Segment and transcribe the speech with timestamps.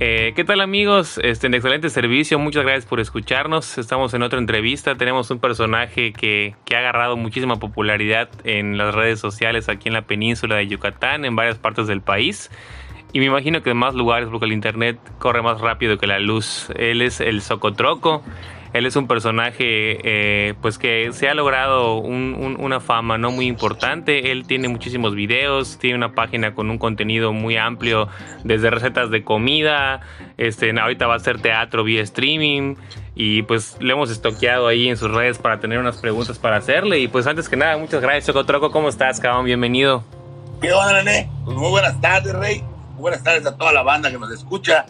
[0.00, 1.18] Eh, ¿Qué tal amigos?
[1.24, 3.78] Este, en excelente servicio, muchas gracias por escucharnos.
[3.78, 4.94] Estamos en otra entrevista.
[4.94, 9.94] Tenemos un personaje que, que, ha agarrado muchísima popularidad en las redes sociales aquí en
[9.94, 12.48] la península de Yucatán, en varias partes del país.
[13.12, 16.20] Y me imagino que en más lugares porque el internet corre más rápido que la
[16.20, 16.68] luz.
[16.76, 18.22] Él es el Socotroco.
[18.72, 24.30] Él es un personaje eh, pues que se ha logrado una fama no muy importante.
[24.30, 28.08] Él tiene muchísimos videos, tiene una página con un contenido muy amplio,
[28.44, 30.00] desde recetas de comida,
[30.36, 32.76] este, ahorita va a hacer teatro vía streaming
[33.14, 37.00] y pues le hemos estoqueado ahí en sus redes para tener unas preguntas para hacerle.
[37.00, 39.44] Y pues antes que nada, muchas gracias Socotroco, ¿cómo estás, cabrón?
[39.44, 40.04] Bienvenido.
[40.60, 41.30] ¿Qué onda, René?
[41.44, 42.62] Pues muy buenas tardes, Rey.
[42.96, 44.86] Buenas tardes a toda la banda que nos escucha.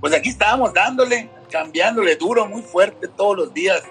[0.00, 3.82] Pues aquí estábamos dándole cambiándole duro, muy fuerte todos los días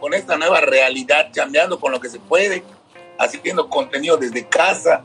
[0.00, 2.62] con esta nueva realidad, cambiando con lo que se puede,
[3.18, 5.02] haciendo contenido desde casa,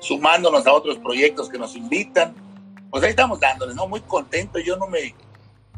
[0.00, 2.34] sumándonos a otros proyectos que nos invitan.
[2.90, 3.88] Pues ahí estamos dándole, ¿no?
[3.88, 5.14] Muy contento, yo no me,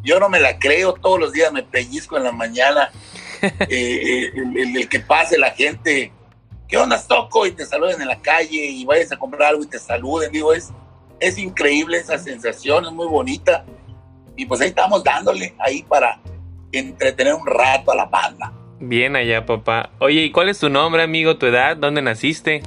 [0.03, 2.91] yo no me la creo, todos los días me pellizco en la mañana,
[3.43, 6.13] eh, eh, el, que pase la gente,
[6.69, 7.47] ¿qué onda, toco?
[7.47, 10.53] Y te saluden en la calle y vayas a comprar algo y te saluden, digo,
[10.53, 10.71] es,
[11.21, 13.65] es increíble esa sensación, es muy bonita
[14.37, 16.21] y pues ahí estamos dándole ahí para
[16.73, 18.53] entretener un rato a la banda.
[18.79, 19.91] Bien allá, papá.
[19.99, 21.77] Oye, ¿y cuál es tu nombre, amigo, tu edad?
[21.77, 22.63] ¿Dónde naciste?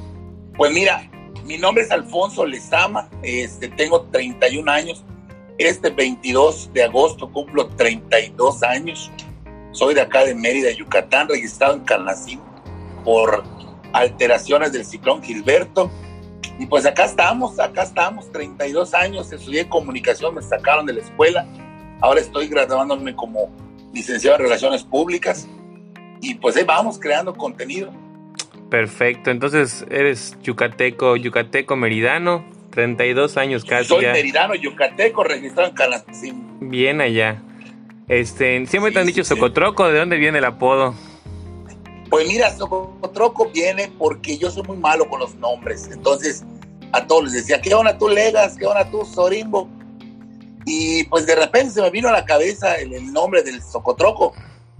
[0.58, 1.09] Pues mira,
[1.45, 5.03] mi nombre es Alfonso Lezama, este, tengo 31 años.
[5.58, 9.11] Este 22 de agosto cumplo 32 años.
[9.72, 12.39] Soy de acá de Mérida, Yucatán, registrado en Carnacín
[13.04, 13.44] por
[13.94, 15.92] alteraciones del ciclón Gilberto.
[16.60, 21.48] Y pues acá estamos, acá estamos, 32 años, estudié comunicación, me sacaron de la escuela,
[22.02, 23.50] ahora estoy graduándome como
[23.94, 25.48] licenciado en Relaciones Públicas
[26.22, 27.92] y pues ahí vamos creando contenido.
[28.70, 33.88] Perfecto, entonces eres yucateco, yucateco meridano, 32 años casi.
[33.88, 36.58] Soy meridano, yucateco, registrado en Canacín.
[36.60, 37.42] Bien allá.
[38.10, 40.94] Este, siempre te han dicho Socotroco, ¿de dónde viene el apodo?
[42.10, 45.89] Pues mira, Socotroco viene porque yo soy muy malo con los nombres.
[45.92, 46.44] Entonces,
[46.92, 48.55] a todos les decía, ¿qué onda tú, Legas?
[48.58, 49.70] ¿Qué onda tú, Sorimbo?
[50.66, 54.33] Y pues de repente se me vino a la cabeza el, nombre del Socotroco.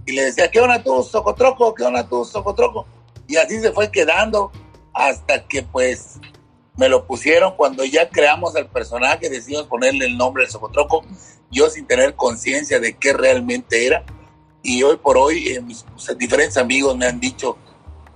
[0.06, 1.74] Y le decía, ¿qué onda tú, Socotroco?
[1.74, 2.86] ¿Qué onda tú, Socotroco?
[3.26, 4.50] Y así se fue quedando
[4.92, 6.18] hasta que pues
[6.76, 11.04] me lo pusieron cuando ya creamos al personaje, decidimos ponerle el nombre del Socotroco,
[11.50, 14.04] yo sin tener conciencia de qué realmente era
[14.62, 15.84] y hoy por hoy eh, mis
[16.18, 17.56] diferentes amigos me han dicho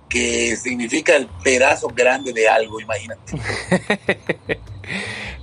[0.08, 3.36] que significa el pedazo grande de algo, imagínate.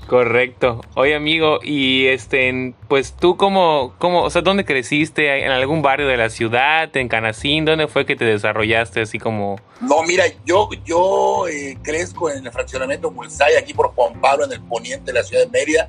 [0.07, 0.81] Correcto.
[0.95, 5.45] Oye, amigo, y este, pues tú cómo, cómo, o sea, ¿dónde creciste?
[5.45, 6.95] ¿En algún barrio de la ciudad?
[6.97, 7.63] ¿En Canacín?
[7.63, 9.57] ¿Dónde fue que te desarrollaste así como?
[9.79, 14.51] No, mira, yo, yo eh, crezco en el fraccionamiento Mulsay, aquí por Juan Pablo, en
[14.51, 15.87] el poniente de la ciudad de Mérida,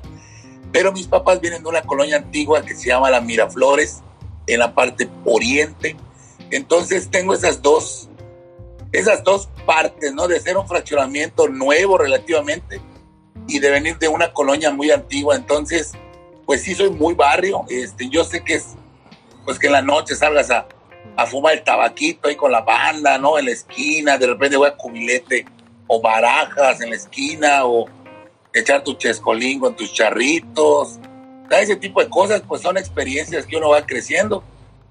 [0.71, 4.03] pero mis papás vienen de una colonia antigua que se llama La Miraflores,
[4.47, 5.97] en la parte oriente.
[6.49, 8.09] Entonces tengo esas dos,
[8.93, 10.27] esas dos partes, ¿no?
[10.27, 12.79] De ser un fraccionamiento nuevo relativamente
[13.47, 15.35] y de venir de una colonia muy antigua.
[15.35, 15.91] Entonces,
[16.45, 17.65] pues sí soy muy barrio.
[17.67, 18.75] Este, yo sé que es,
[19.43, 20.67] pues que en la noche salgas a,
[21.17, 23.37] a fumar el tabaquito ahí con la banda, ¿no?
[23.37, 25.45] En la esquina, de repente voy a cubilete
[25.87, 27.87] o barajas en la esquina o
[28.53, 30.99] echar tu chescolín con tus charritos
[31.61, 34.43] ese tipo de cosas, pues son experiencias que uno va creciendo.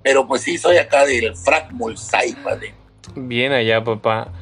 [0.02, 2.74] Pero pues sí, soy acá del Frac Mulsai, padre.
[3.14, 4.32] Bien allá, papá.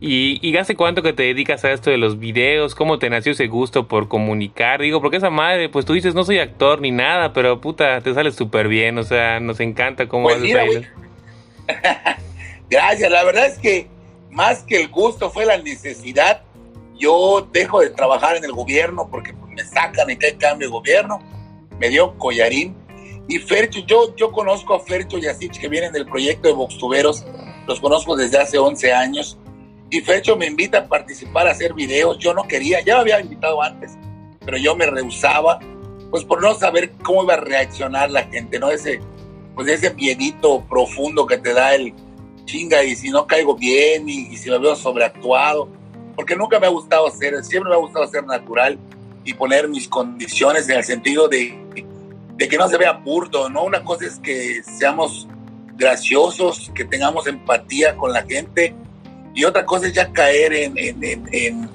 [0.00, 2.74] ¿Y, ¿Y hace cuánto que te dedicas a esto de los videos?
[2.74, 4.80] ¿Cómo te nació ese gusto por comunicar?
[4.80, 8.14] Digo, porque esa madre, pues tú dices, no soy actor ni nada, pero puta, te
[8.14, 10.86] sale súper bien, o sea, nos encanta cómo pues haces
[12.70, 13.88] Gracias, la verdad es que
[14.30, 16.42] más que el gusto fue la necesidad.
[16.98, 20.72] Yo dejo de trabajar en el gobierno porque pues, me sacan y cae cambio de
[20.72, 21.20] gobierno
[21.80, 22.76] me dio collarín.
[23.26, 26.54] Y Fercho, yo, yo conozco a Fercho y a Sitch que vienen del proyecto de
[26.54, 27.24] Voxtuberos,
[27.70, 29.38] los conozco desde hace 11 años.
[29.90, 32.18] Y Fercho me invita a participar, a hacer videos.
[32.18, 33.92] Yo no quería, ya me había invitado antes,
[34.44, 35.60] pero yo me rehusaba,
[36.10, 38.70] pues por no saber cómo iba a reaccionar la gente, ¿no?
[38.70, 39.00] Ese,
[39.54, 41.94] pues ese miedito profundo que te da el
[42.44, 45.68] chinga y si no caigo bien y, y si me veo sobreactuado,
[46.16, 48.78] porque nunca me ha gustado ser, siempre me ha gustado ser natural
[49.24, 51.56] y poner mis condiciones en el sentido de,
[52.34, 53.62] de que no se vea burdo, ¿no?
[53.62, 55.28] Una cosa es que seamos
[55.80, 58.74] graciosos, que tengamos empatía con la gente
[59.34, 61.70] y otra cosa es ya caer en, en, en,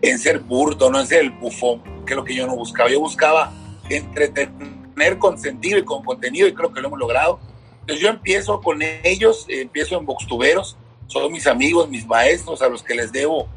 [0.00, 2.88] en, ser burdo, no en ser el bufón, que es lo que yo no buscaba.
[2.88, 3.52] Yo buscaba
[3.90, 7.38] entretener con sentido y con contenido y creo que lo hemos logrado.
[7.80, 10.76] Entonces yo empiezo con ellos, empiezo en Boxtuberos,
[11.06, 13.48] son mis amigos, mis maestros a los que les debo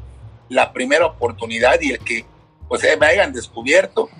[0.50, 2.26] la primera oportunidad y el que
[2.68, 4.10] pues me hayan descubierto.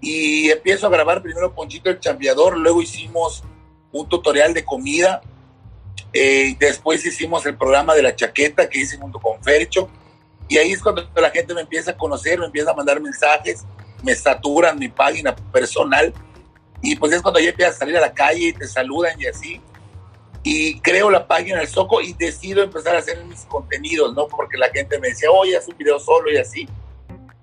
[0.00, 3.42] y empiezo a grabar primero Ponchito el Chambeador, luego hicimos
[4.00, 5.22] un tutorial de comida,
[6.12, 9.88] eh, después hicimos el programa de la chaqueta que hice junto con Fercho,
[10.48, 13.64] y ahí es cuando la gente me empieza a conocer, me empieza a mandar mensajes,
[14.02, 16.12] me saturan mi página personal,
[16.82, 19.26] y pues es cuando ya empiezas a salir a la calle y te saludan y
[19.26, 19.60] así.
[20.42, 24.28] Y creo la página del Soco y decido empezar a hacer mis contenidos, ¿no?
[24.28, 26.68] Porque la gente me decía, oye, haz un video solo y así.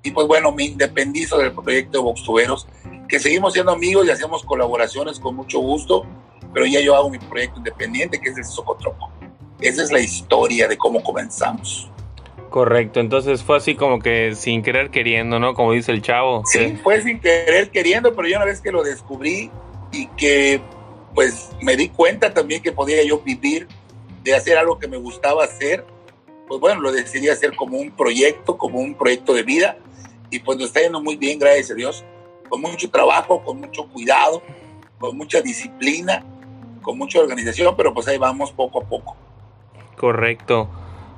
[0.04, 2.68] Y pues bueno, me independizo del proyecto de Voxtuberos,
[3.10, 6.06] que seguimos siendo amigos y hacemos colaboraciones con mucho gusto,
[6.54, 9.12] pero ya yo hago mi proyecto independiente, que es el Socotroco.
[9.60, 11.90] Esa es la historia de cómo comenzamos.
[12.50, 15.56] Correcto, entonces fue así como que sin querer queriendo, ¿no?
[15.56, 16.44] Como dice el chavo.
[16.46, 19.50] Sí, fue sin querer queriendo, pero yo una vez que lo descubrí
[19.92, 20.62] y que
[21.16, 23.68] pues me di cuenta también que podía yo vivir
[24.24, 25.86] de hacer algo que me gustaba hacer,
[26.48, 29.78] pues bueno, lo decidí hacer como un proyecto, como un proyecto de vida
[30.30, 32.04] y pues nos está yendo muy bien, gracias a Dios,
[32.50, 34.44] con mucho trabajo, con mucho cuidado,
[35.00, 36.24] con mucha disciplina,
[36.84, 39.16] con mucha organización, pero pues ahí vamos poco a poco.
[39.98, 40.70] Correcto.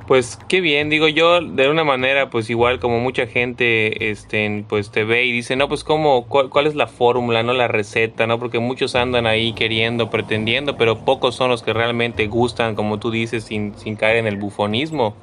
[0.07, 4.91] Pues qué bien, digo yo, de una manera, pues igual como mucha gente, este, pues
[4.91, 8.38] te ve y dice, no, pues cómo, cuál, es la fórmula, no la receta, no,
[8.38, 13.09] porque muchos andan ahí queriendo, pretendiendo, pero pocos son los que realmente gustan, como tú
[13.09, 15.15] dices, sin, sin caer en el bufonismo.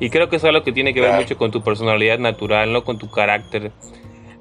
[0.00, 2.84] Y creo que es algo que tiene que ver mucho con tu personalidad natural, ¿no?
[2.84, 3.72] Con tu carácter.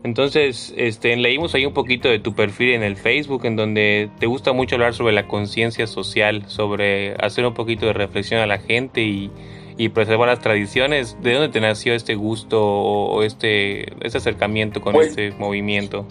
[0.04, 4.28] Entonces, este, leímos ahí un poquito de tu perfil en el Facebook, en donde te
[4.28, 8.60] gusta mucho hablar sobre la conciencia social, sobre hacer un poquito de reflexión a la
[8.60, 9.30] gente y,
[9.78, 11.18] y, preservar las tradiciones.
[11.22, 16.08] ¿De dónde te nació este gusto o este, este acercamiento con pues este movimiento?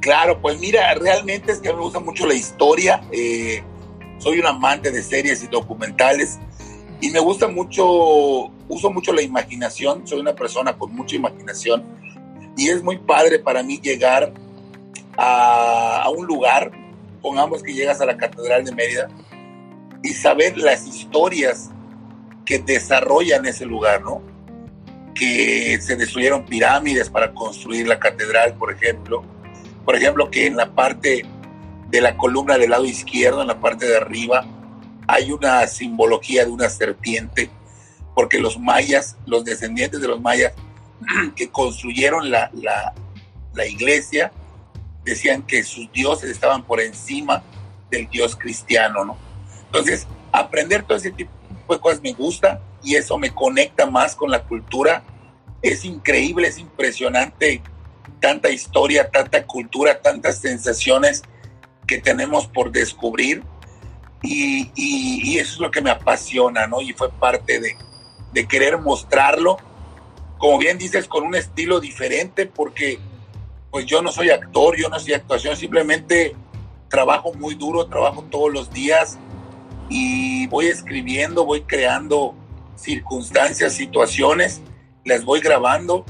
[0.00, 3.02] Claro, pues mira, realmente es que me gusta mucho la historia.
[3.10, 3.60] Eh,
[4.18, 6.38] soy un amante de series y documentales
[7.00, 7.84] y me gusta mucho,
[8.68, 12.03] uso mucho la imaginación, soy una persona con mucha imaginación
[12.56, 14.32] y es muy padre para mí llegar
[15.16, 16.70] a, un lugar,
[17.22, 19.08] pongamos que llegas a la Catedral de Mérida
[20.02, 21.70] y saber las historias
[22.44, 24.22] que desarrollan ese lugar, ¿no?
[25.14, 29.24] Que se destruyeron pirámides para construir la catedral, por ejemplo.
[29.84, 31.24] Por ejemplo, que en la parte
[31.88, 34.44] de la columna del lado izquierdo, en la parte de arriba,
[35.06, 37.50] hay una simbología de una serpiente,
[38.14, 40.52] porque los mayas, los descendientes de los mayas
[41.36, 44.32] que construyeron la, la, iglesia,
[45.04, 47.42] decían que sus dioses estaban por encima
[47.90, 49.16] del dios cristiano, ¿no?
[49.66, 51.30] Entonces, aprender todo ese tipo
[51.68, 55.02] de cosas me gusta y eso me conecta más con la cultura.
[55.62, 57.62] Es increíble, es impresionante
[58.20, 61.22] tanta historia, tanta cultura, tantas sensaciones
[61.86, 63.42] que tenemos por descubrir
[64.22, 66.80] y, eso es lo que me apasiona, ¿no?
[66.80, 67.76] Y fue parte de,
[68.32, 69.58] de querer mostrarlo,
[70.44, 72.98] como bien dices, con un estilo diferente, porque
[73.70, 76.36] pues yo no soy actor, yo no soy actuación, simplemente
[76.90, 79.18] trabajo muy duro, trabajo todos los días
[79.88, 82.34] y voy escribiendo, voy creando
[82.76, 84.60] circunstancias, situaciones,
[85.06, 86.04] las voy grabando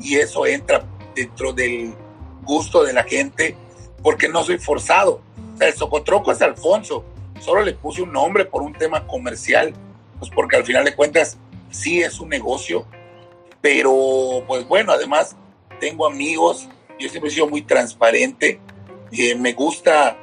[0.00, 0.84] y eso entra
[1.14, 1.94] dentro del
[2.42, 3.54] gusto de la gente
[4.02, 5.22] porque no soy forzado.
[5.54, 7.04] O sea, el socotroco es Alfonso,
[7.38, 9.72] solo le puse un nombre por un tema comercial,
[10.18, 11.38] pues porque al final de cuentas
[11.70, 12.84] sí es un negocio,
[13.60, 15.36] pero pues bueno, además
[15.80, 18.60] tengo amigos, yo siempre he sido muy transparente,
[19.12, 20.16] eh, me gusta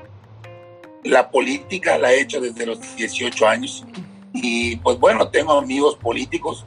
[1.03, 3.85] la política, la he hecho desde los 18 años
[4.33, 6.65] y pues bueno, tengo amigos políticos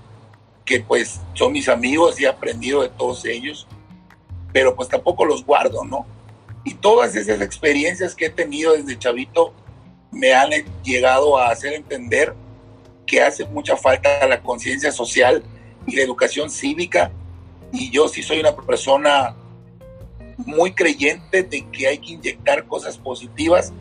[0.65, 3.67] que pues son mis amigos y he aprendido de todos ellos,
[4.53, 6.07] pero pues tampoco los guardo, ¿no?
[6.65, 9.55] Y todas esas experiencias que he tenido desde chavito,
[10.11, 10.51] me han
[10.83, 12.35] llegado a hacer entender
[13.07, 15.43] que hace mucha falta la conciencia social
[15.89, 17.11] y la educación cívica.
[17.73, 19.35] Y yo sí soy una persona
[20.37, 23.73] muy creyente de que hay que inyectar cosas positivas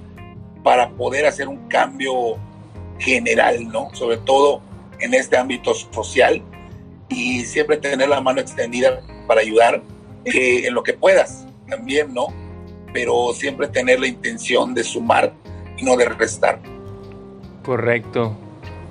[0.64, 2.36] para poder hacer un cambio
[3.00, 3.90] general, ¿no?
[3.94, 4.62] Sobre todo
[5.00, 6.42] en este ámbito social
[7.10, 9.82] y siempre tener la mano extendida para ayudar
[10.26, 12.28] eh, en lo que puedas también, ¿no?
[12.94, 15.34] Pero siempre tener la intención de sumar
[15.78, 16.60] y no de restar.
[17.64, 18.36] Correcto.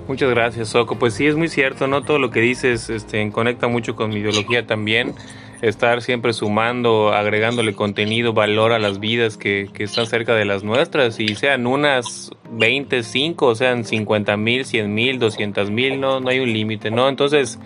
[0.07, 0.97] Muchas gracias, Soco.
[0.97, 2.01] Pues sí, es muy cierto, ¿no?
[2.01, 5.13] Todo lo que dices este, conecta mucho con mi ideología también.
[5.61, 10.63] Estar siempre sumando, agregándole contenido, valor a las vidas que, que están cerca de las
[10.63, 16.39] nuestras y sean unas 25, sean 50 mil, 100 mil, 200 mil, no, no hay
[16.39, 17.09] un límite, ¿no?
[17.09, 17.59] Entonces,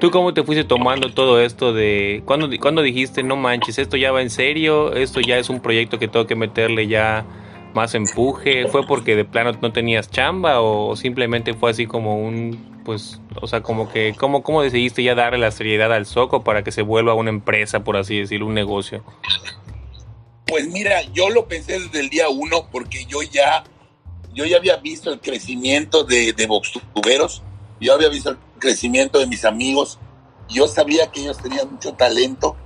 [0.00, 2.22] ¿tú cómo te fuiste tomando todo esto de...
[2.24, 4.92] cuando cuando dijiste, no manches, esto ya va en serio?
[4.92, 7.26] Esto ya es un proyecto que tengo que meterle ya
[7.76, 8.66] más empuje?
[8.68, 13.46] ¿Fue porque de plano no tenías chamba o simplemente fue así como un, pues, o
[13.46, 16.82] sea, como que, ¿cómo, cómo decidiste ya darle la seriedad al Soco para que se
[16.82, 19.04] vuelva una empresa, por así decirlo, un negocio?
[20.46, 23.62] Pues mira, yo lo pensé desde el día uno porque yo ya,
[24.32, 27.42] yo ya había visto el crecimiento de, de Voxtuberos,
[27.78, 29.98] yo había visto el crecimiento de mis amigos,
[30.48, 32.56] yo sabía que ellos tenían mucho talento,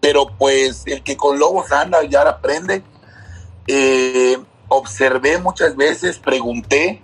[0.00, 2.82] pero pues el que con lobos anda ya aprende.
[3.66, 7.02] Eh, observé muchas veces, pregunté,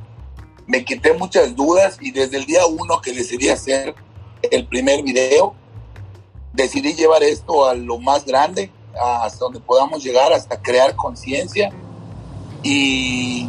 [0.67, 3.95] me quité muchas dudas y desde el día uno que decidí hacer
[4.51, 5.55] el primer video,
[6.53, 11.71] decidí llevar esto a lo más grande, hasta donde podamos llegar, hasta crear conciencia.
[12.63, 13.49] Y,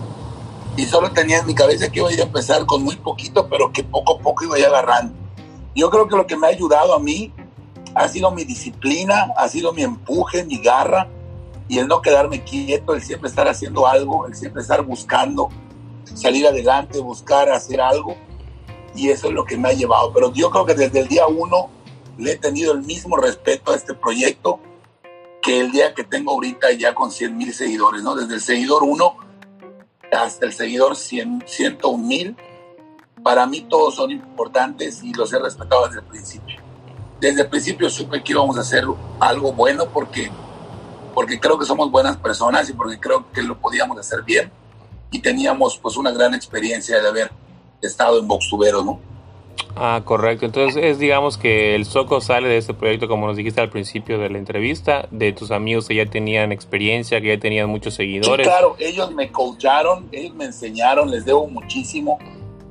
[0.75, 3.83] y, solo tenía en mi cabeza que iba a empezar con muy poquito, pero que
[3.83, 5.13] poco a poco iba a ir agarrando.
[5.75, 7.31] Yo creo que lo que me ha ayudado a mí
[7.93, 11.07] ha sido mi disciplina, ha sido mi empuje, mi garra
[11.67, 15.49] y el no quedarme quieto, el siempre estar haciendo algo, el siempre estar buscando
[16.03, 18.15] salir adelante, buscar hacer algo
[18.95, 20.11] y eso es lo que me ha llevado.
[20.13, 21.69] Pero yo creo que desde el día uno
[22.17, 24.59] le he tenido el mismo respeto a este proyecto
[25.41, 28.15] que el día que tengo ahorita ya con 100 mil seguidores, ¿no?
[28.15, 29.17] Desde el seguidor 1
[30.11, 32.37] hasta el seguidor 100, 101 mil,
[33.23, 36.61] para mí todos son importantes y los he respetado desde el principio.
[37.19, 38.85] Desde el principio supe que íbamos a hacer
[39.19, 40.29] algo bueno porque,
[41.13, 44.51] porque creo que somos buenas personas y porque creo que lo podíamos hacer bien
[45.11, 47.31] y teníamos pues una gran experiencia de haber
[47.81, 48.99] estado en Boxtubero, ¿no?
[49.75, 50.45] Ah, correcto.
[50.45, 54.19] Entonces es digamos que el Soco sale de este proyecto, como nos dijiste al principio
[54.19, 58.45] de la entrevista, de tus amigos que ya tenían experiencia, que ya tenían muchos seguidores.
[58.45, 62.19] Sí, claro, ellos me coacharon, ellos me enseñaron, les debo muchísimo.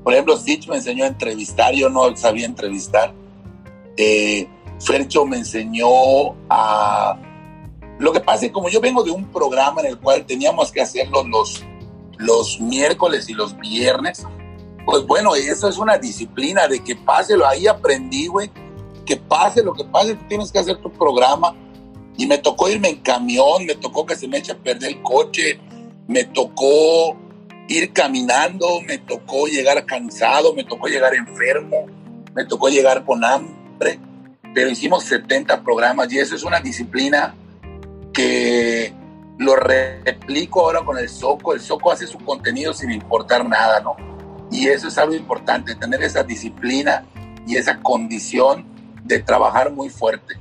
[0.02, 3.12] Por ejemplo, Stitch me enseñó a entrevistar, yo no sabía entrevistar.
[3.96, 4.49] Eh,
[4.80, 7.16] Fercho me enseñó a...
[8.02, 10.73] Lo que pasa es que como yo vengo de un programa en el cual teníamos
[10.73, 11.64] que hacerlo los,
[12.18, 14.26] los miércoles y los viernes,
[14.85, 18.50] pues bueno, eso es una disciplina de que pase, ahí aprendí, güey,
[19.06, 21.54] que pase lo que pase, tú tienes que hacer tu programa.
[22.16, 25.02] Y me tocó irme en camión, me tocó que se me eche a perder el
[25.02, 25.61] coche,
[26.09, 27.16] me tocó
[27.68, 31.87] ir caminando, me tocó llegar cansado, me tocó llegar enfermo,
[32.35, 34.00] me tocó llegar con hambre,
[34.52, 37.37] pero hicimos 70 programas y eso es una disciplina
[38.12, 38.92] que
[39.38, 41.54] lo replico ahora con el Soco.
[41.54, 43.97] El Soco hace su contenido sin importar nada, ¿no?
[44.50, 47.04] Y eso es algo importante, tener esa disciplina
[47.47, 48.66] y esa condición
[49.02, 50.37] de trabajar muy fuerte.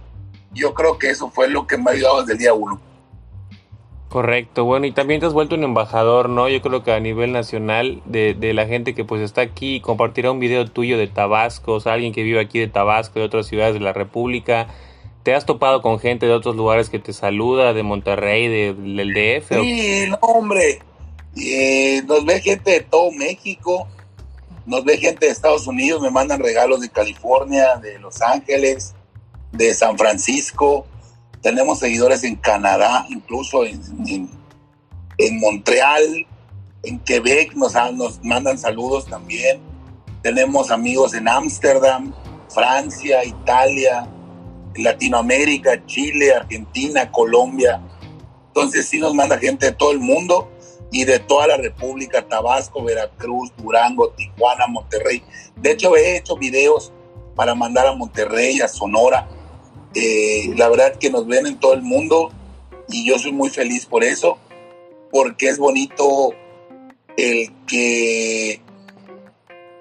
[0.54, 2.82] Yo creo que eso fue lo que me ha ayudado desde el día uno.
[4.10, 6.50] Correcto, bueno, y también te has vuelto un embajador, ¿no?
[6.50, 10.40] Yo creo que a nivel nacional de, la gente que pues está aquí, compartirá un
[10.42, 13.94] video tuyo de Tabasco, alguien que vive aquí de Tabasco, de otras ciudades de la
[13.94, 14.68] República.
[15.24, 19.14] ¿Te has topado con gente de otros lugares que te saluda, de Monterrey, de, del
[19.14, 19.62] DF?
[19.62, 20.80] Sí, no, hombre.
[21.36, 23.88] Eh, nos ve gente de todo México,
[24.66, 28.96] nos ve gente de Estados Unidos, me mandan regalos de California, de Los Ángeles,
[29.52, 30.88] de San Francisco.
[31.42, 34.30] Tenemos seguidores en Canadá, incluso en, en,
[35.18, 36.26] en Montreal,
[36.84, 39.60] en Quebec nos, nos mandan saludos también.
[40.24, 42.14] Tenemos amigos en Ámsterdam,
[42.50, 44.08] Francia, Italia,
[44.76, 47.82] Latinoamérica, Chile, Argentina, Colombia.
[48.48, 50.50] Entonces sí nos manda gente de todo el mundo
[50.92, 55.24] y de toda la República, Tabasco, Veracruz, Durango, Tijuana, Monterrey.
[55.56, 56.92] De hecho, he hecho videos
[57.36, 59.28] para mandar a Monterrey, a Sonora.
[59.96, 62.32] Eh, la verdad que nos ven en todo el mundo
[62.90, 64.38] y yo soy muy feliz por eso,
[65.12, 66.34] porque es bonito
[67.18, 68.62] el que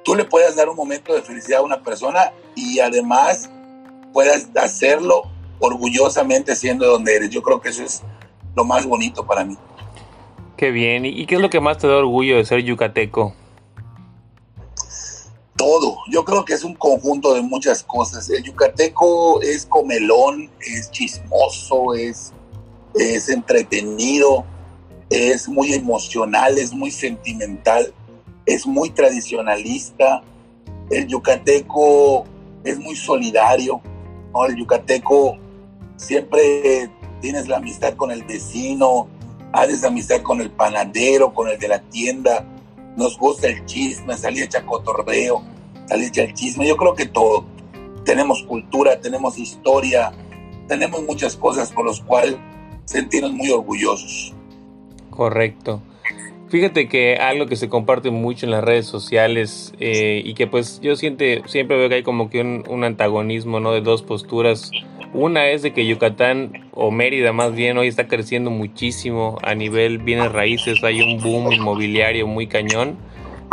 [0.05, 3.51] tú le puedas dar un momento de felicidad a una persona y además
[4.13, 5.23] puedas hacerlo
[5.59, 7.31] orgullosamente siendo donde eres.
[7.31, 8.03] Yo creo que eso es
[8.55, 9.57] lo más bonito para mí.
[10.57, 11.07] Qué bien.
[11.07, 13.35] ¿Y qué es lo que más te da orgullo de ser yucateco?
[15.57, 15.99] Todo.
[16.11, 18.29] Yo creo que es un conjunto de muchas cosas.
[18.29, 22.33] El yucateco es comelón, es chismoso, es,
[22.95, 24.45] es entretenido,
[25.11, 27.93] es muy emocional, es muy sentimental,
[28.47, 30.23] es muy tradicionalista.
[30.91, 32.25] El yucateco
[32.65, 33.81] es muy solidario.
[34.33, 34.47] ¿No?
[34.47, 35.37] El yucateco
[35.97, 39.09] siempre tienes la amistad con el vecino,
[39.53, 42.47] haces amistad con el panadero, con el de la tienda,
[42.97, 45.43] nos gusta el chisme, salir a cotorreo,
[45.87, 47.45] salir el chisme, yo creo que todo.
[48.05, 50.13] Tenemos cultura, tenemos historia,
[50.67, 52.37] tenemos muchas cosas por las cuales
[52.85, 54.35] sentirnos muy orgullosos.
[55.11, 55.83] Correcto.
[56.51, 60.81] Fíjate que algo que se comparte mucho en las redes sociales eh, y que pues
[60.81, 63.71] yo siente, siempre veo que hay como que un, un, antagonismo, ¿no?
[63.73, 64.73] De dos posturas.
[65.15, 69.99] Una es de que Yucatán, o Mérida más bien, hoy está creciendo muchísimo a nivel
[69.99, 72.99] bienes raíces, hay un boom inmobiliario muy cañón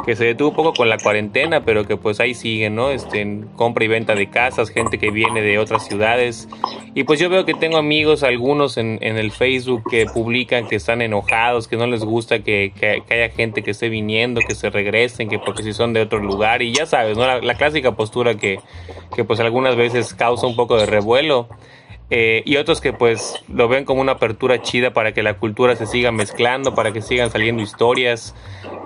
[0.06, 2.92] que se detuvo un poco con la cuarentena, pero que pues ahí sigue, ¿no?
[2.92, 6.48] Este, en compra y venta de casas, gente que viene de otras ciudades.
[6.94, 10.78] Y pues yo veo que tengo amigos, algunos en, en el Facebook, que publican que
[10.78, 14.70] están enojados, que no les gusta que, que, haya gente que esté viniendo, que se
[14.70, 16.62] regresen, que porque si son de otro lugar.
[16.62, 17.26] Y ya sabes, ¿no?
[17.28, 18.60] La, la clásica postura que,
[19.16, 21.50] que pues algunas veces causa un poco de revuelo.
[22.10, 25.76] Eh, y otros que pues lo ven como una apertura chida para que la cultura
[25.76, 28.34] se siga mezclando, para que sigan saliendo historias.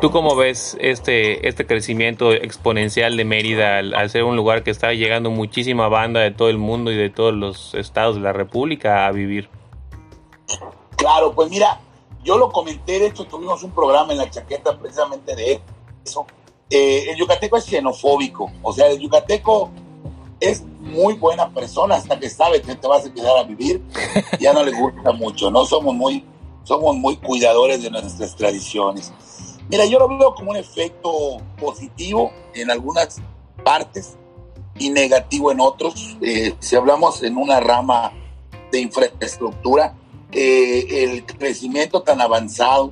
[0.01, 4.93] ¿Tú cómo ves este, este crecimiento exponencial de Mérida al, ser un lugar que está
[4.93, 9.05] llegando muchísima banda de todo el mundo y de todos los estados de la República
[9.05, 9.49] a vivir?
[10.95, 11.79] Claro, pues mira,
[12.23, 15.61] yo lo comenté, de hecho tuvimos un programa en la chaqueta precisamente de
[16.03, 16.25] eso.
[16.71, 19.69] Eh, el yucateco es xenofóbico, o sea, el yucateco
[20.41, 23.81] es muy buena persona hasta que sabe que te vas a quedar a vivir,
[24.39, 25.65] ya no le gusta mucho, ¿no?
[25.65, 26.25] Somos muy,
[26.63, 29.13] somos muy cuidadores de nuestras tradiciones.
[29.69, 33.21] Mira, yo lo veo como un efecto positivo en algunas
[33.63, 34.17] partes
[34.77, 36.17] y negativo en otros.
[36.21, 38.11] Eh, si hablamos en una rama
[38.71, 39.95] de infraestructura,
[40.31, 42.91] eh, el crecimiento tan avanzado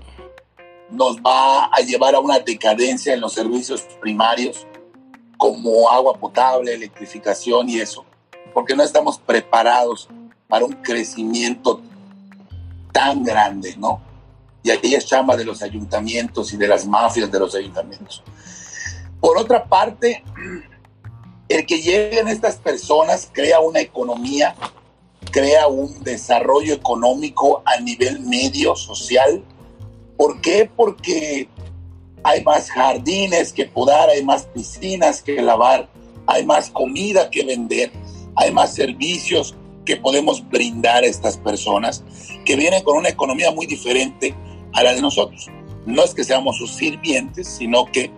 [0.92, 4.68] nos va a llevar a una decadencia en los servicios primarios
[5.40, 8.04] como agua potable, electrificación y eso,
[8.54, 10.10] porque no estamos preparados
[10.50, 11.82] para un crecimiento
[12.92, 14.02] tan grande, ¿no?
[14.64, 18.22] Y ahí es chamba de los ayuntamientos y de las mafias de los ayuntamientos.
[19.22, 20.26] Por otra parte,
[21.48, 24.56] el que lleguen estas personas crea una economía,
[25.32, 29.42] crea un desarrollo económico a nivel medio, social.
[30.18, 30.70] ¿Por qué?
[30.76, 31.48] Porque
[32.24, 35.90] hay más jardines que podar, hay más piscinas que lavar,
[36.28, 37.92] hay más comida que vender,
[38.36, 42.04] hay más servicios que podemos brindar a estas personas
[42.46, 44.36] que vienen con una economía muy diferente
[44.74, 45.48] a la de nosotros.
[45.86, 48.12] No es que seamos sus sirvientes, sino que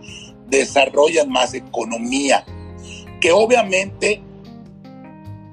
[0.47, 2.43] desarrollan más economía,
[3.21, 4.21] que obviamente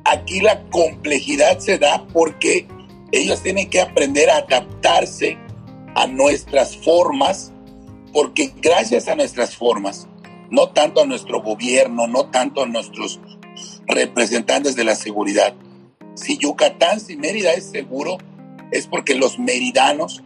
[0.04, 2.66] aquí la complejidad se da porque
[3.12, 5.38] ellos tienen que aprender a adaptarse
[5.94, 7.52] a nuestras formas
[8.18, 10.08] porque gracias a nuestras formas,
[10.50, 13.20] no tanto a nuestro gobierno, no tanto a nuestros
[13.86, 15.54] representantes de la seguridad,
[16.16, 18.18] si Yucatán, si Mérida es seguro,
[18.72, 20.24] es porque los meridanos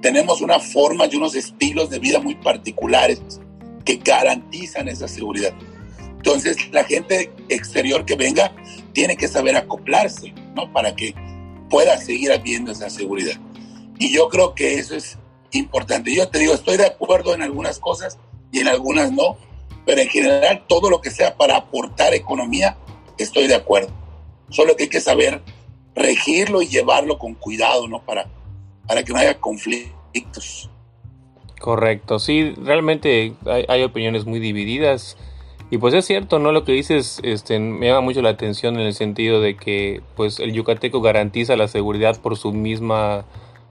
[0.00, 3.20] tenemos una forma y unos estilos de vida muy particulares
[3.84, 5.52] que garantizan esa seguridad.
[6.16, 8.56] Entonces, la gente exterior que venga
[8.94, 10.72] tiene que saber acoplarse, ¿no?
[10.72, 11.14] Para que
[11.68, 13.38] pueda seguir habiendo esa seguridad.
[13.98, 15.18] Y yo creo que eso es
[15.54, 16.14] importante.
[16.14, 18.18] Yo te digo, estoy de acuerdo en algunas cosas
[18.52, 19.36] y en algunas no,
[19.86, 22.76] pero en general todo lo que sea para aportar economía,
[23.18, 23.90] estoy de acuerdo.
[24.50, 25.42] Solo que hay que saber
[25.94, 28.02] regirlo y llevarlo con cuidado, ¿no?
[28.02, 28.28] Para,
[28.86, 30.70] para que no haya conflictos.
[31.60, 35.16] Correcto, sí, realmente hay, opiniones muy divididas.
[35.70, 36.52] Y pues es cierto, ¿no?
[36.52, 40.40] Lo que dices este, me llama mucho la atención en el sentido de que pues
[40.40, 43.24] el yucateco garantiza la seguridad por su misma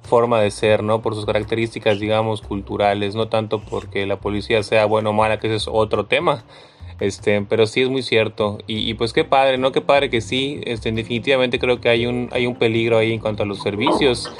[0.04, 1.02] forma de ser, ¿no?
[1.02, 5.48] Por sus características, digamos, culturales, no tanto porque la policía sea buena o mala, que
[5.48, 6.44] ese es otro tema.
[7.00, 8.60] Este, pero sí es muy cierto.
[8.68, 9.72] Y, pues qué padre, ¿no?
[9.72, 10.62] Qué padre que sí.
[10.66, 14.32] Este, definitivamente creo que hay un, hay un peligro ahí en cuanto a los servicios.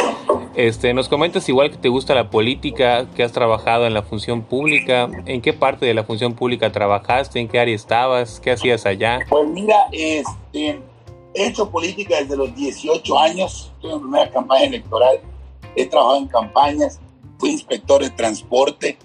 [0.56, 4.44] Este, nos comentas igual que te gusta la política, que has trabajado en la función
[4.44, 5.10] pública.
[5.26, 7.40] ¿En qué parte de la función pública trabajaste?
[7.40, 8.40] ¿En qué área estabas?
[8.40, 9.20] ¿Qué hacías allá?
[9.28, 10.80] Pues mira, este,
[11.34, 13.74] he hecho política desde los 18 años.
[13.82, 15.20] Tuve mi primera campaña electoral
[15.76, 17.00] he trabajado en campañas,
[17.38, 18.98] fui inspector de transporte,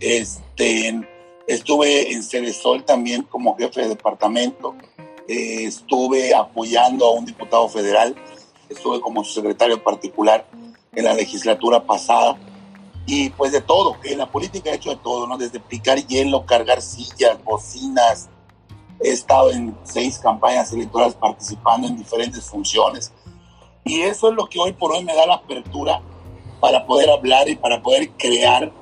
[0.00, 1.00] este,
[1.46, 4.74] estuve en Cedesol también como jefe de departamento,
[5.28, 8.14] eh, estuve apoyando a un diputado federal,
[8.68, 10.46] estuve como secretario particular
[10.94, 12.36] en la legislatura pasada
[13.06, 15.36] y pues de todo, en la política he hecho de todo, ¿no?
[15.36, 18.30] Desde picar hielo, cargar sillas, bocinas,
[19.00, 23.12] he estado en seis campañas electorales participando en diferentes funciones
[23.84, 26.00] y eso es lo que hoy por hoy me da la apertura
[26.60, 28.72] para poder hablar y para poder crear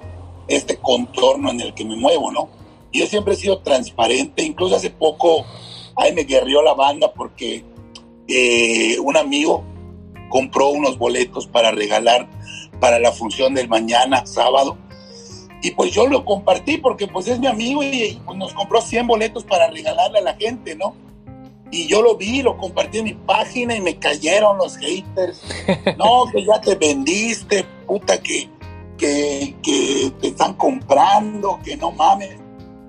[0.48, 2.48] este contorno en el que me muevo, ¿no?
[2.92, 5.44] Yo siempre he sido transparente, incluso hace poco
[5.96, 7.64] ahí me guerrió la banda porque
[8.28, 9.64] eh, un amigo
[10.28, 12.28] compró unos boletos para regalar
[12.80, 14.76] para la función del mañana, sábado,
[15.62, 19.06] y pues yo lo compartí porque pues es mi amigo y, pues, nos compró 100
[19.06, 20.94] boletos para regalarle a la gente, ¿no?
[21.72, 25.40] Y yo lo vi, lo compartí en mi página y me cayeron los haters.
[25.96, 28.46] No, que ya te vendiste, puta, que,
[28.98, 32.36] que, que te están comprando, que no mames.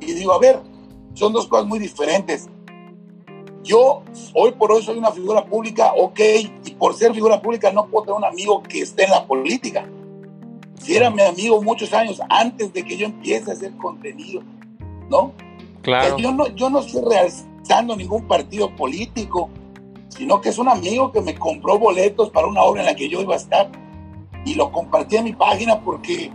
[0.01, 0.59] Y digo, a ver,
[1.13, 2.49] son dos cosas muy diferentes.
[3.63, 6.19] yo hoy por hoy soy una figura pública, ok,
[6.65, 9.87] y por ser figura pública no puedo tener un amigo que esté en la política.
[10.81, 14.41] Si era mi amigo muchos años antes de que yo empiece a hacer contenido,
[15.09, 15.31] ¿no?
[15.81, 16.17] Claro.
[16.17, 17.01] yo no, yo no estoy
[17.97, 19.49] ningún partido político,
[20.09, 23.09] sino que es un amigo que me compró boletos para una obra en la que
[23.09, 23.69] yo iba a estar
[24.45, 26.31] y lo compartí en mi página porque,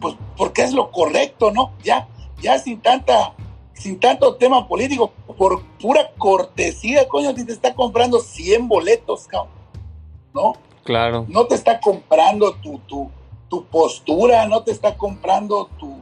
[0.00, 1.72] pues, porque es lo correcto, ¿no?
[1.82, 2.08] Ya,
[2.40, 3.34] ya sin tanta
[3.74, 9.50] sin tanto tema político, por pura cortesía, coño, si te está comprando 100 boletos, cabrón,
[10.32, 10.52] ¿no?
[10.84, 11.24] Claro.
[11.28, 13.10] No te está comprando tu, tu,
[13.48, 16.00] tu postura, no te está comprando tu,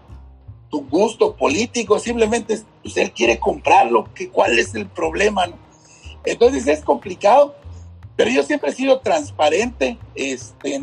[0.71, 5.47] tu gusto político, simplemente pues, él quiere comprarlo, que, ¿cuál es el problema?
[6.25, 7.57] Entonces es complicado,
[8.17, 10.81] pero yo siempre he sido transparente, este,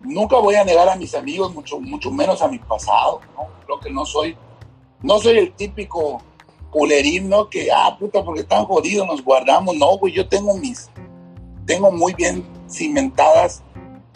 [0.00, 3.48] nunca voy a negar a mis amigos, mucho, mucho menos a mi pasado, ¿no?
[3.66, 4.36] Creo que no soy
[5.04, 6.22] no soy el típico
[6.70, 7.50] culerín, ¿no?
[7.50, 9.76] Que, ah, puta, porque están jodidos, nos guardamos.
[9.76, 10.90] No, güey, yo tengo mis,
[11.66, 13.62] tengo muy bien cimentadas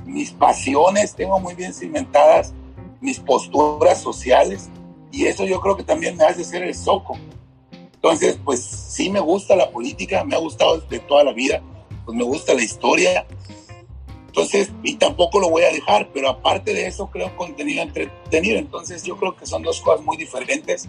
[0.06, 2.54] mis pasiones, tengo muy bien cimentadas
[3.00, 4.70] mis posturas sociales
[5.10, 7.16] y eso yo creo que también me hace ser el soco.
[7.94, 11.62] Entonces, pues sí me gusta la política, me ha gustado desde toda la vida,
[12.04, 13.26] pues me gusta la historia.
[14.26, 18.58] Entonces, y tampoco lo voy a dejar, pero aparte de eso creo contenido entretenido.
[18.58, 20.88] Entonces yo creo que son dos cosas muy diferentes.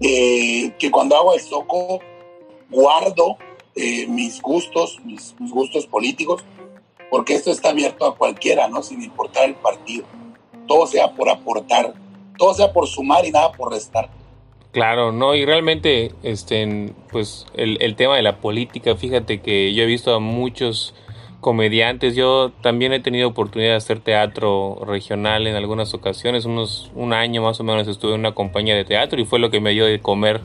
[0.00, 2.00] Eh, que cuando hago el soco
[2.68, 3.38] guardo
[3.74, 6.44] eh, mis gustos, mis, gustos políticos,
[7.10, 8.82] porque esto está abierto a cualquiera, ¿no?
[8.82, 10.04] Sin importar el partido.
[10.66, 11.94] Todo sea por aportar,
[12.38, 14.08] todo sea por sumar y nada por restar.
[14.72, 19.86] Claro, no, y realmente, este, pues el, tema de la política, fíjate que yo he
[19.86, 20.94] visto a muchos
[21.40, 22.14] comediantes.
[22.14, 26.44] Yo también he tenido oportunidad de hacer teatro regional en algunas ocasiones.
[26.44, 29.48] Unos, un año más o menos estuve en una compañía de teatro y fue lo
[29.48, 30.42] que me dio de comer.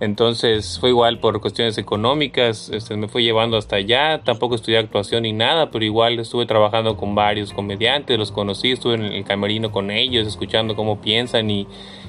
[0.00, 5.24] Entonces fue igual por cuestiones económicas, este, me fue llevando hasta allá, tampoco estudié actuación
[5.24, 9.72] ni nada, pero igual estuve trabajando con varios comediantes, los conocí, estuve en el camerino
[9.72, 11.66] con ellos, escuchando cómo piensan y,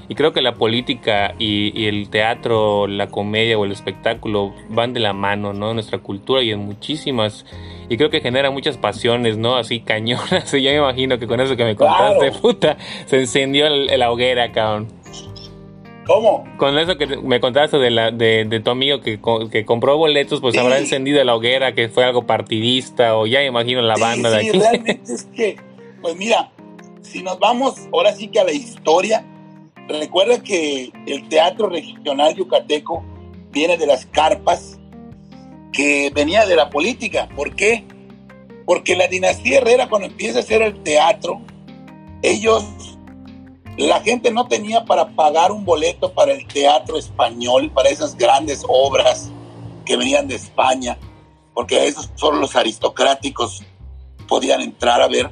[0.08, 4.94] y creo que la política y, y, el teatro, la comedia o el espectáculo van
[4.94, 5.70] de la mano, ¿no?
[5.70, 7.46] En nuestra cultura y en muchísimas
[7.90, 9.56] y creo que genera muchas pasiones, ¿no?
[9.56, 10.54] Así cañonas.
[10.60, 14.52] Y yo me imagino que con eso que me contaste, puta, se encendió la hoguera,
[14.52, 14.88] cabrón.
[16.10, 16.44] ¿Cómo?
[16.58, 19.20] Con eso que me contaste de, la, de, tu amigo que,
[19.52, 23.84] que, compró boletos, pues habrá encendido la hoguera, que fue algo partidista, o ya imagino
[23.84, 24.58] la banda de aquí.
[24.58, 25.58] realmente es que,
[26.02, 26.52] pues mira,
[27.04, 29.24] si nos vamos ahora sí que a la historia,
[29.88, 33.06] recuerda que el teatro regional yucateco
[33.52, 34.80] viene de las carpas
[35.72, 37.30] que venía de la política.
[37.36, 37.84] ¿Por qué?
[38.66, 41.40] Porque la dinastía Herrera cuando empieza a hacer el teatro,
[42.24, 42.98] ellos,
[43.88, 48.66] la gente no tenía para pagar un boleto para el teatro español, para esas grandes
[48.68, 49.32] obras
[49.86, 50.98] que venían de España,
[51.54, 53.64] porque esos solo los aristocráticos
[54.28, 55.32] podían entrar a ver.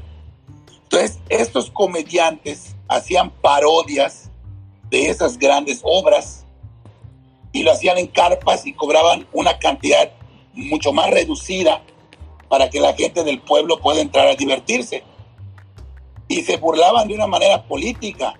[0.83, 4.31] Entonces, estos comediantes hacían parodias
[4.89, 6.45] de esas grandes obras
[7.51, 10.09] y lo hacían en carpas y cobraban una cantidad
[10.53, 11.81] mucho más reducida
[12.47, 15.03] para que la gente del pueblo pueda entrar a divertirse.
[16.37, 18.35] Y se burlaban de una manera política.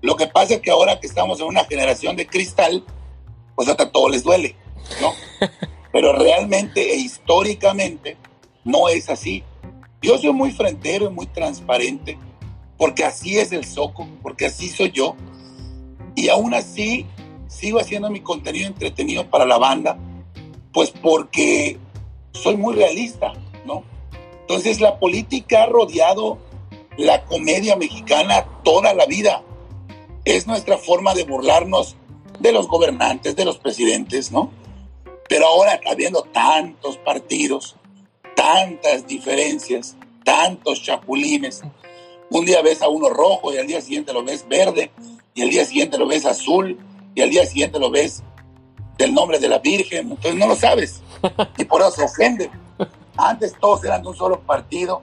[0.00, 2.86] Lo que pasa es que ahora que estamos en una generación de cristal,
[3.54, 4.56] pues hasta todo les duele,
[5.02, 5.12] ¿no?
[5.92, 8.16] Pero realmente e históricamente
[8.64, 9.44] no es así.
[10.00, 12.16] Yo soy muy frentero y muy transparente,
[12.78, 15.14] porque así es el Soco, porque así soy yo.
[16.14, 17.04] Y aún así
[17.46, 19.98] sigo haciendo mi contenido entretenido para la banda,
[20.72, 21.78] pues porque
[22.32, 23.34] soy muy realista,
[23.66, 23.84] ¿no?
[24.40, 26.38] Entonces la política ha rodeado
[27.02, 29.42] la comedia mexicana toda la vida.
[30.24, 31.96] Es nuestra forma de burlarnos
[32.38, 34.52] de los gobernantes, de los presidentes, ¿no?
[35.28, 37.76] Pero ahora, habiendo tantos partidos,
[38.36, 41.62] tantas diferencias, tantos chapulines,
[42.30, 44.92] un día ves a uno rojo y al día siguiente lo ves verde,
[45.34, 46.78] y al día siguiente lo ves azul,
[47.16, 48.22] y al día siguiente lo ves
[48.96, 51.02] del nombre de la Virgen, entonces no lo sabes.
[51.58, 52.50] Y por eso se ofende.
[53.16, 55.02] Antes todos eran un solo partido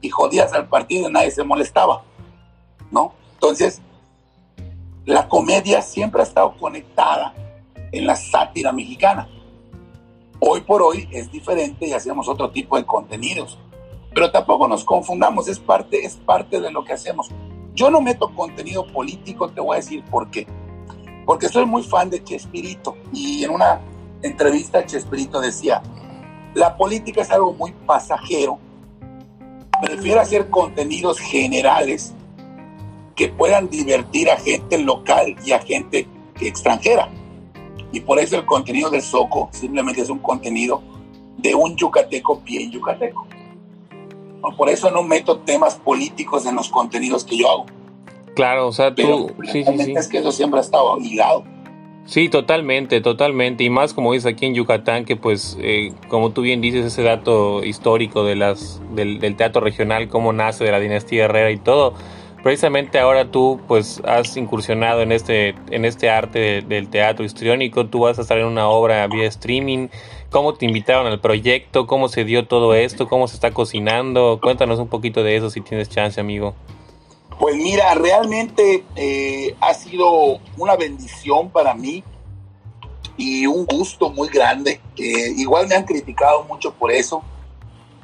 [0.00, 2.02] y jodías al partido y nadie se molestaba,
[2.90, 3.12] ¿no?
[3.34, 3.80] Entonces,
[5.04, 7.34] la comedia siempre ha estado conectada
[7.92, 9.28] en la sátira mexicana.
[10.40, 13.58] Hoy por hoy es diferente y hacemos otro tipo de contenidos.
[14.14, 17.30] Pero tampoco nos confundamos, es parte, es parte de lo que hacemos.
[17.74, 20.46] Yo no meto contenido político, te voy a decir por qué
[21.30, 23.80] porque soy muy fan de Chespirito y en una
[24.20, 25.80] entrevista Chespirito decía,
[26.54, 28.58] la política es algo muy pasajero,
[29.80, 32.14] prefiero hacer contenidos generales
[33.14, 36.06] que puedan divertir a gente local y a gente
[36.40, 37.08] extranjera.
[37.92, 40.82] Y por eso el contenido de Soco simplemente es un contenido
[41.36, 43.26] de un yucateco bien yucateco.
[44.56, 47.66] Por eso no meto temas políticos en los contenidos que yo hago.
[48.34, 49.30] Claro, o sea, tú...
[49.50, 49.94] sí, sí, sí.
[49.96, 51.44] Es que eso siempre ha estado ligado.
[52.10, 53.62] Sí, totalmente, totalmente.
[53.62, 57.04] Y más como dices aquí en Yucatán, que pues, eh, como tú bien dices, ese
[57.04, 61.94] dato histórico de las, del, teatro regional, cómo nace de la dinastía Herrera y todo.
[62.42, 68.00] Precisamente ahora tú pues has incursionado en este, en este arte del teatro histriónico, tú
[68.00, 69.86] vas a estar en una obra vía streaming,
[70.30, 74.80] cómo te invitaron al proyecto, cómo se dio todo esto, cómo se está cocinando, cuéntanos
[74.80, 76.56] un poquito de eso si tienes chance amigo.
[77.40, 82.04] Pues mira, realmente eh, ha sido una bendición para mí
[83.16, 84.78] y un gusto muy grande.
[84.94, 87.22] igual me han criticado mucho por eso.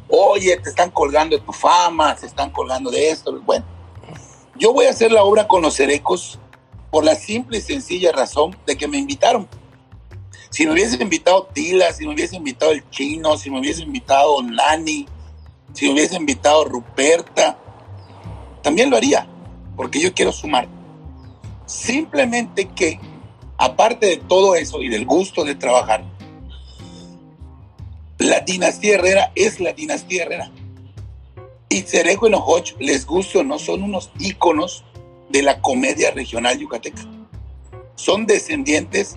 [0.08, 3.38] Oye, te están colgando de tu fama, se están colgando de esto.
[3.42, 3.66] Bueno,
[4.58, 6.38] yo voy a hacer la obra con los cerecos
[6.90, 9.46] por la simple y sencilla razón de que me invitaron.
[10.48, 14.42] Si me hubiese invitado Tila, si me hubiese invitado el chino, si me hubiese invitado
[14.42, 15.06] Nani,
[15.74, 17.58] si me hubiese invitado Ruperta,
[18.66, 19.28] también lo haría,
[19.76, 20.66] porque yo quiero sumar.
[21.66, 22.98] Simplemente que,
[23.58, 26.02] aparte de todo eso y del gusto de trabajar,
[28.18, 30.50] la dinastía Herrera es la dinastía Herrera.
[31.68, 34.84] Y Cerejo y Nojoch, les guste o no, son unos íconos
[35.28, 37.02] de la comedia regional yucateca.
[37.94, 39.16] Son descendientes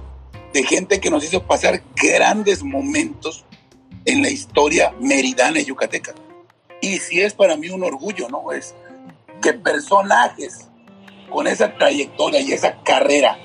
[0.54, 3.46] de gente que nos hizo pasar grandes momentos
[4.06, 6.14] en la historia meridana yucateca.
[6.82, 8.52] Y si es para mí un orgullo, ¿no?
[8.52, 8.76] Es
[9.54, 10.70] personajes
[11.30, 13.38] con esa trayectoria y esa carrera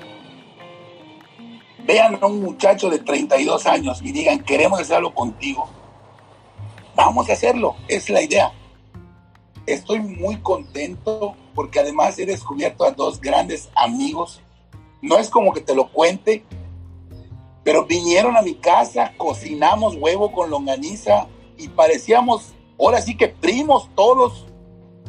[1.85, 5.69] vean a un muchacho de 32 años y digan, queremos hacerlo contigo,
[6.95, 8.51] vamos a hacerlo, es la idea.
[9.65, 14.41] Estoy muy contento porque además he descubierto a dos grandes amigos.
[15.01, 16.43] No es como que te lo cuente,
[17.63, 23.89] pero vinieron a mi casa, cocinamos huevo con longaniza y parecíamos, ahora sí que primos
[23.95, 24.45] todos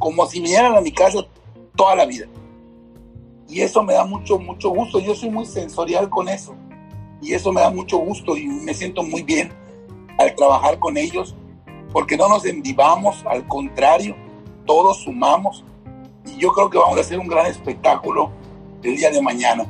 [0.07, 1.19] como si vinieran a mi casa
[1.75, 2.27] toda la vida.
[3.49, 5.01] Y eso me da mucho, mucho gusto.
[5.01, 6.55] Yo soy muy sensorial con eso.
[7.21, 9.53] Y eso me da mucho gusto y me siento muy bien
[10.17, 11.35] al trabajar con ellos,
[11.93, 14.15] porque no nos endivamos, al contrario,
[14.65, 15.65] todos sumamos.
[16.25, 18.31] Y yo creo que vamos a hacer un gran espectáculo
[18.85, 19.67] el día de mañana.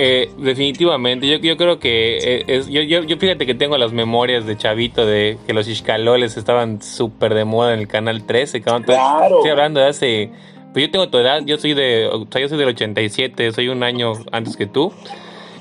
[0.00, 4.46] Eh, definitivamente, yo, yo creo que eh, es, yo, yo, fíjate que tengo las memorias
[4.46, 8.60] de Chavito de que los Ishkaloles estaban súper de moda en el canal 13.
[8.60, 9.38] Claro.
[9.38, 10.30] Estoy hablando de hace.
[10.72, 12.06] Pues yo tengo tu edad, yo soy de.
[12.06, 14.92] O sea, yo soy del 87, soy un año antes que tú.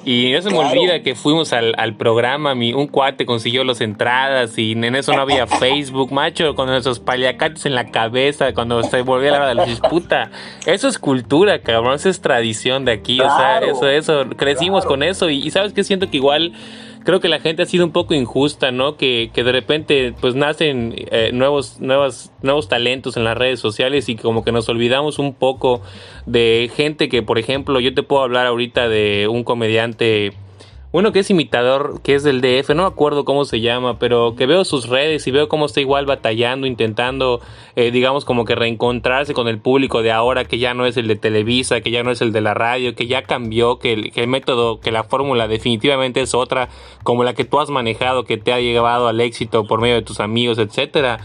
[0.07, 4.57] Y no se me olvida que fuimos al, programa, mi, un cuate consiguió las entradas
[4.57, 9.01] y en eso no había Facebook, macho, con esos paliacates en la cabeza, cuando se
[9.01, 10.31] volvía la hora de la disputa.
[10.65, 15.03] Eso es cultura, cabrón, eso es tradición de aquí, o sea, eso, eso, crecimos con
[15.03, 16.53] eso y, y sabes que siento que igual
[17.07, 18.97] creo que la gente ha sido un poco injusta, ¿no?
[18.97, 24.09] Que, que de repente pues nacen eh, nuevos, nuevos, nuevos talentos en las redes sociales
[24.09, 25.81] y como que nos olvidamos un poco
[26.25, 30.33] de gente que, por ejemplo, yo te puedo hablar ahorita de un comediante
[30.97, 34.47] uno que es imitador, que es del DF, no acuerdo cómo se llama, pero que
[34.47, 37.39] veo sus redes y veo cómo está igual batallando, intentando,
[37.75, 41.07] eh, digamos, como que reencontrarse con el público de ahora, que ya no es el
[41.07, 44.11] de Televisa, que ya no es el de la radio, que ya cambió, que el,
[44.11, 46.69] que el método, que la fórmula definitivamente es otra,
[47.03, 50.01] como la que tú has manejado, que te ha llevado al éxito por medio de
[50.01, 51.19] tus amigos, etcétera.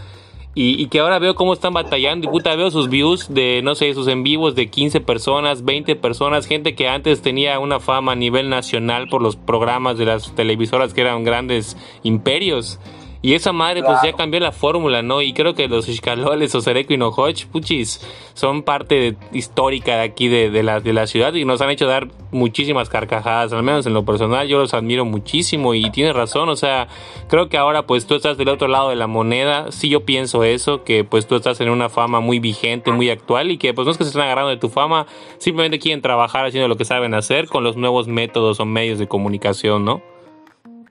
[0.55, 3.91] Y, que ahora veo cómo están batallando y puta veo sus views de, no sé,
[3.95, 8.15] sus en vivos de 15 personas, 20 personas, gente que antes tenía una fama a
[8.15, 12.79] nivel nacional por los programas de las televisoras que eran grandes imperios.
[13.25, 15.21] Y esa madre, pues ya cambió la fórmula, ¿no?
[15.21, 20.49] Y creo que los Xcaloles, Osereco y Nohoch, puchis, son parte histórica de aquí de,
[20.49, 23.93] de, la, de la ciudad y nos han hecho dar muchísimas carcajadas, al menos en
[23.93, 26.89] lo personal, yo los admiro muchísimo y tienes razón, o sea,
[27.29, 30.43] creo que ahora pues tú estás del otro lado de la moneda, sí yo pienso
[30.43, 33.85] eso, que pues tú estás en una fama muy vigente, muy actual y que pues
[33.85, 35.07] no es que se están agarrando de tu fama,
[35.37, 39.07] simplemente quieren trabajar haciendo lo que saben hacer con los nuevos métodos o medios de
[39.07, 40.12] comunicación, ¿no?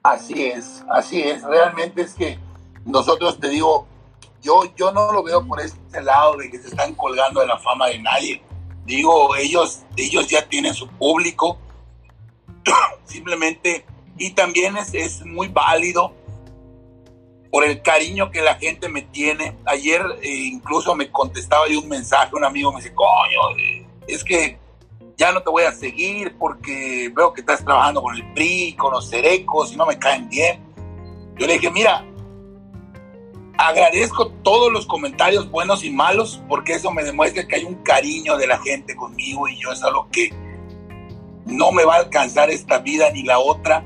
[0.03, 1.43] Así es, así es.
[1.43, 2.37] Realmente es que
[2.83, 3.87] nosotros, te digo,
[4.41, 7.57] yo, yo no lo veo por este lado de que se están colgando de la
[7.57, 8.43] fama de nadie.
[8.85, 11.57] Digo, ellos, ellos ya tienen su público.
[13.05, 13.85] Simplemente,
[14.17, 16.13] y también es, es muy válido
[17.49, 19.55] por el cariño que la gente me tiene.
[19.65, 24.21] Ayer eh, incluso me contestaba de un mensaje, un amigo me dice, coño, eh, es
[24.25, 24.59] que
[25.17, 28.93] ya no te voy a seguir porque veo que estás trabajando con el PRI, con
[28.93, 30.61] los cerecos y no me caen bien.
[31.37, 32.05] Yo le dije, mira,
[33.57, 38.37] agradezco todos los comentarios buenos y malos porque eso me demuestra que hay un cariño
[38.37, 40.31] de la gente conmigo y yo es algo que,
[41.45, 43.85] no me va a alcanzar esta vida ni la otra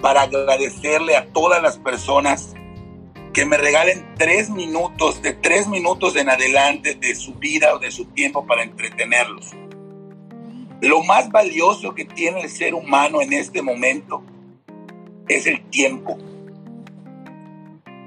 [0.00, 2.54] para agradecerle a todas las personas
[3.32, 7.90] que me regalen tres minutos, de tres minutos en adelante de su vida o de
[7.90, 9.54] su tiempo para entretenerlos.
[10.84, 14.22] Lo más valioso que tiene el ser humano en este momento
[15.26, 16.18] es el tiempo,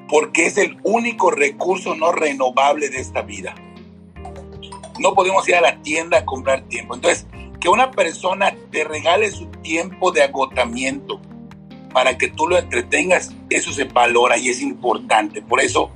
[0.08, 3.56] porque es el único recurso no renovable de esta vida.
[5.00, 6.94] No podemos ir a la tienda a comprar tiempo.
[6.94, 7.26] Entonces,
[7.60, 11.20] que una persona te regale su tiempo de agotamiento
[11.92, 15.42] para que tú lo entretengas, eso se valora y es importante.
[15.42, 15.90] Por eso,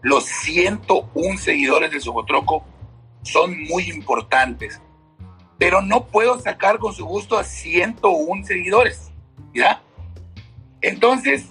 [0.00, 2.64] los 101 seguidores de Sobotroco
[3.20, 4.80] son muy importantes.
[5.62, 9.12] Pero no puedo sacar con su gusto a 101 seguidores.
[9.54, 9.80] ¿Ya?
[10.80, 11.44] Entonces,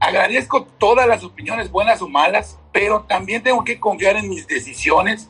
[0.00, 5.28] agradezco todas las opiniones, buenas o malas, pero también tengo que confiar en mis decisiones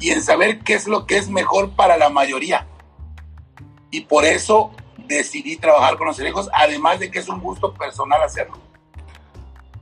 [0.00, 2.66] y en saber qué es lo que es mejor para la mayoría.
[3.90, 8.22] Y por eso decidí trabajar con los hijos, además de que es un gusto personal
[8.22, 8.56] hacerlo.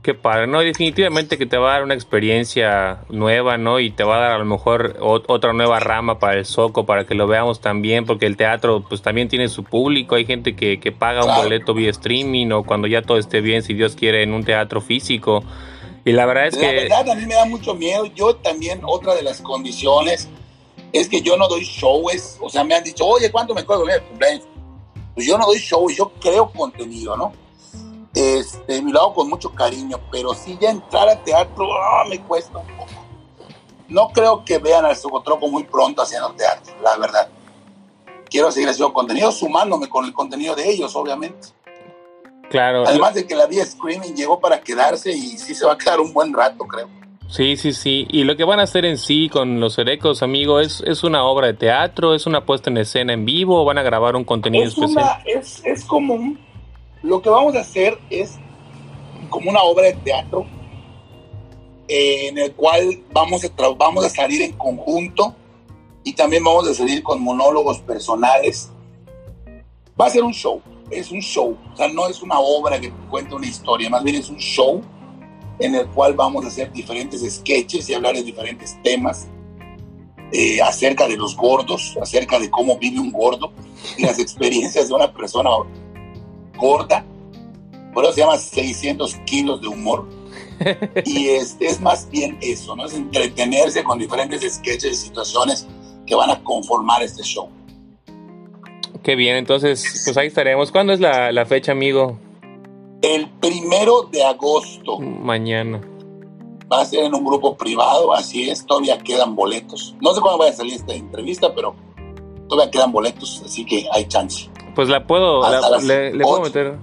[0.03, 0.61] Qué padre, ¿no?
[0.61, 3.81] Definitivamente que te va a dar una experiencia nueva, ¿no?
[3.81, 7.05] Y te va a dar a lo mejor otra nueva rama para el Soco, para
[7.05, 10.79] que lo veamos también, porque el teatro pues también tiene su público, hay gente que,
[10.99, 14.33] paga un boleto vía streaming o cuando ya todo esté bien, si Dios quiere, en
[14.33, 15.45] un teatro físico.
[16.07, 16.67] Y la verdad es que...
[16.67, 18.07] La verdad a mí me da mucho miedo.
[18.07, 20.31] Yo también, otra de las condiciones
[20.95, 22.39] es que yo no doy shows.
[22.41, 24.47] O sea, me han dicho, oye, ¿cuánto me cumpleaños?
[25.15, 27.35] Pues yo no doy shows, yo creo contenido, ¿no?
[28.38, 32.59] Este, mi lado con mucho cariño, pero si ya entrar a teatro ah, me cuesta
[32.59, 32.90] un poco.
[33.88, 37.29] No creo que vean al Socotroco muy pronto haciendo teatro, la verdad.
[38.29, 41.49] Quiero seguir haciendo contenido, sumándome con el contenido de ellos, obviamente.
[42.49, 42.85] Claro.
[42.87, 45.99] Además de que la vía Screaming llegó para quedarse y sí se va a quedar
[45.99, 46.88] un buen rato, creo.
[47.29, 48.07] Sí, sí, sí.
[48.11, 51.25] Y lo que van a hacer en sí con los Erecos, amigo, ¿es, es una
[51.25, 52.14] obra de teatro?
[52.14, 53.62] ¿Es una puesta en escena en vivo?
[53.62, 55.23] ¿O van a grabar un contenido especial?
[55.25, 56.38] es, es como un,
[57.03, 58.39] Lo que vamos a hacer es
[59.29, 60.47] como una obra de teatro
[61.89, 65.35] eh, en el cual vamos a, vamos a salir en conjunto
[66.05, 68.71] y también vamos a salir con monólogos personales.
[69.99, 72.91] Va a ser un show es un show, o sea, no es una obra que
[73.09, 74.83] cuenta una historia, más bien es un show
[75.59, 79.29] en el cual vamos a hacer diferentes sketches y hablar de diferentes temas
[80.33, 83.53] eh, acerca de los gordos, acerca de cómo vive un gordo
[83.97, 85.51] y las experiencias de una persona
[86.61, 87.05] gorda.
[87.92, 90.07] Por eso se llama 600 kilos de humor.
[91.05, 92.85] Y es, es más bien eso, ¿no?
[92.85, 95.66] Es entretenerse con diferentes sketches y situaciones
[96.07, 97.49] que van a conformar este show.
[99.03, 100.70] Qué bien, entonces, pues ahí estaremos.
[100.70, 102.18] ¿Cuándo es la, fecha, amigo?
[103.01, 104.99] El primero de agosto.
[104.99, 105.81] Mañana.
[106.70, 109.96] Va a ser en un grupo privado, así es, todavía quedan boletos.
[110.01, 111.75] No sé cuándo vaya a salir esta entrevista, pero
[112.49, 114.49] todavía quedan boletos, así que hay chance.
[114.74, 115.42] Pues la puedo,
[115.83, 116.74] le, puedo meter.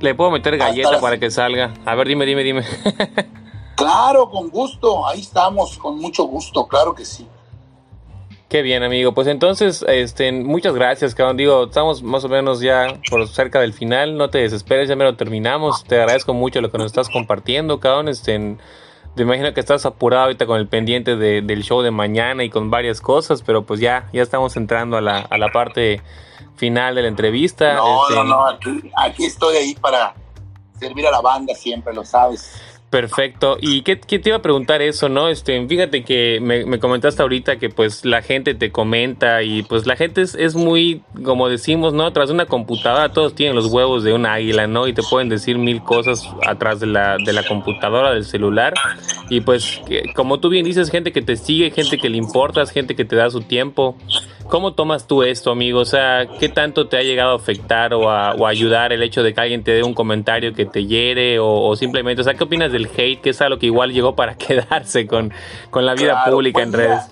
[0.00, 1.74] Le puedo meter galleta para que salga.
[1.84, 2.62] A ver, dime, dime, dime.
[3.76, 5.06] claro, con gusto.
[5.06, 7.26] Ahí estamos, con mucho gusto, claro que sí.
[8.48, 9.12] Qué bien, amigo.
[9.12, 11.36] Pues entonces, este, muchas gracias, cabrón.
[11.36, 14.16] Digo, estamos más o menos ya por cerca del final.
[14.16, 15.82] No te desesperes, ya me lo terminamos.
[15.84, 18.08] Te agradezco mucho lo que nos estás compartiendo, cabrón.
[18.08, 18.56] Este,
[19.14, 22.70] te imagino que estás apurado ahorita con el pendiente del show de mañana y con
[22.70, 26.02] varias cosas, pero pues ya, ya estamos entrando a la, a la parte
[26.56, 27.74] final de la entrevista.
[27.74, 30.14] No, no, este, no, aquí, aquí estoy ahí para
[30.78, 32.60] servir a la banda siempre, lo sabes.
[32.94, 33.56] Perfecto.
[33.60, 35.28] ¿Y qué, te iba a preguntar eso, no?
[35.28, 39.96] Este, fíjate que me, comentaste ahorita que pues la gente te comenta y pues la
[39.96, 42.12] gente es, es, muy, como decimos, ¿no?
[42.12, 44.86] Tras una computadora todos tienen los huevos de un águila, ¿no?
[44.86, 48.74] Y te pueden decir mil cosas atrás de la, de la computadora, del celular.
[49.28, 49.80] Y pues,
[50.14, 53.16] como tú bien dices, gente que te sigue, gente que le importas, gente que te
[53.16, 53.96] da su tiempo.
[54.48, 55.80] ¿Cómo tomas tú esto, amigo?
[55.80, 59.34] O sea, ¿qué tanto te ha llegado a afectar o a, ayudar el hecho de
[59.34, 62.70] que alguien te dé un comentario que te hiere o, simplemente, o sea, ¿qué opinas
[62.70, 65.32] del hate, que es algo que igual llegó para quedarse con,
[65.70, 67.02] con la vida pública en pues redes?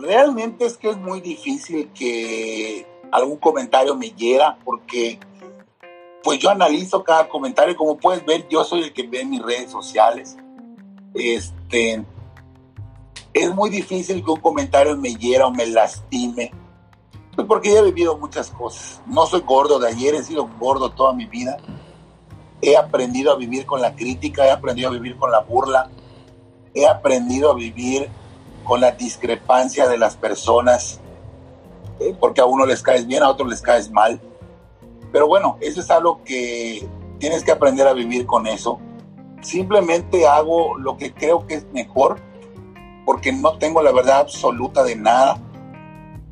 [0.00, 5.18] realmente es que es muy difícil que algún comentario me hiera porque
[6.22, 9.70] pues yo analizo cada comentario, como puedes ver, yo soy el que ve mis redes
[9.70, 10.36] sociales.
[11.14, 12.04] Este,
[13.38, 16.52] es muy difícil que un comentario me hiera o me lastime,
[17.34, 19.00] pues porque he vivido muchas cosas.
[19.06, 21.56] No soy gordo de ayer, he sido gordo toda mi vida.
[22.60, 25.88] He aprendido a vivir con la crítica, he aprendido a vivir con la burla,
[26.74, 28.08] he aprendido a vivir
[28.64, 31.00] con la discrepancia de las personas,
[32.00, 34.20] eh, porque a uno les caes bien, a otro les caes mal.
[35.12, 36.86] Pero bueno, eso es algo que
[37.18, 38.80] tienes que aprender a vivir con eso.
[39.40, 42.27] Simplemente hago lo que creo que es mejor
[43.08, 45.40] porque no tengo la verdad absoluta de nada.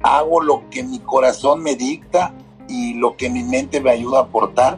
[0.02, 2.34] Hago lo que mi corazón me dicta
[2.68, 4.76] y lo que mi mente me ayuda a aportar.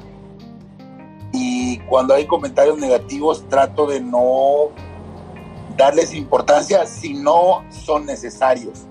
[1.32, 4.68] Y cuando hay comentarios negativos trato de no
[5.76, 8.86] darles importancia si no son necesarios.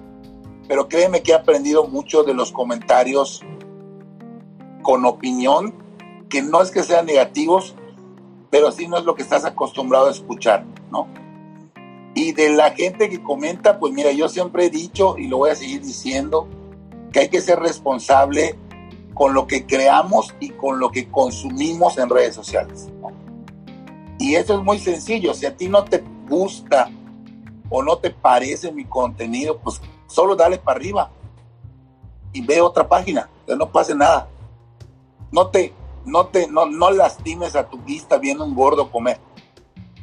[0.68, 3.42] Pero créeme que he aprendido mucho de los comentarios
[4.82, 5.74] con opinión,
[6.28, 7.74] que no es que sean negativos,
[8.50, 11.08] pero sí no es lo que estás acostumbrado a escuchar, ¿no?
[12.18, 15.52] Y de la gente que comenta, pues mira, yo siempre he dicho y lo voy
[15.52, 16.48] a seguir diciendo,
[17.14, 18.56] que hay que ser responsable
[19.14, 22.90] con lo que creamos y con lo que consumimos en redes sociales.
[24.18, 26.90] Y eso es muy sencillo, si a ti no te gusta
[27.70, 31.12] o no te parece mi contenido, pues solo dale para arriba
[32.34, 34.28] y ve otra página, que no pase nada.
[35.32, 35.72] No te,
[36.04, 39.20] no te, no, no lastimes a tu vista viendo un gordo comer.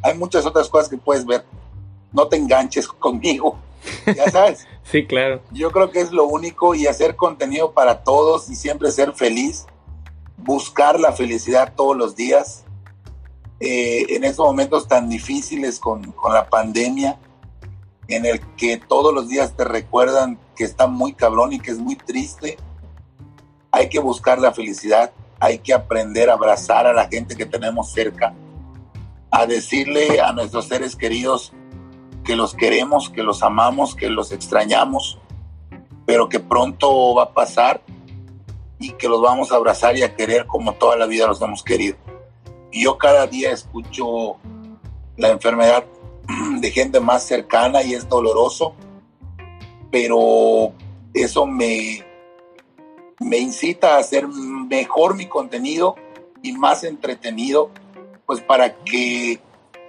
[0.00, 1.44] Hay muchas otras cosas que puedes ver.
[2.14, 3.58] No te enganches conmigo.
[4.06, 4.66] Ya sabes.
[4.84, 5.42] sí, claro.
[5.50, 9.66] Yo creo que es lo único y hacer contenido para todos y siempre ser feliz.
[10.36, 12.64] Buscar la felicidad todos los días.
[13.60, 17.18] Eh, en estos momentos tan difíciles con, con la pandemia,
[18.08, 21.78] en el que todos los días te recuerdan que está muy cabrón y que es
[21.78, 22.56] muy triste,
[23.70, 27.90] hay que buscar la felicidad, hay que aprender a abrazar a la gente que tenemos
[27.92, 28.34] cerca,
[29.30, 31.52] a decirle a nuestros seres queridos
[32.24, 35.18] que los queremos, que los amamos, que los extrañamos,
[36.06, 37.82] pero que pronto va a pasar
[38.78, 41.62] y que los vamos a abrazar y a querer como toda la vida los hemos
[41.62, 41.96] querido.
[42.72, 44.36] Y yo cada día escucho
[45.16, 45.84] la enfermedad
[46.60, 48.74] de gente más cercana y es doloroso,
[49.90, 50.72] pero
[51.12, 52.04] eso me,
[53.20, 55.94] me incita a hacer mejor mi contenido
[56.42, 57.70] y más entretenido,
[58.26, 59.40] pues para que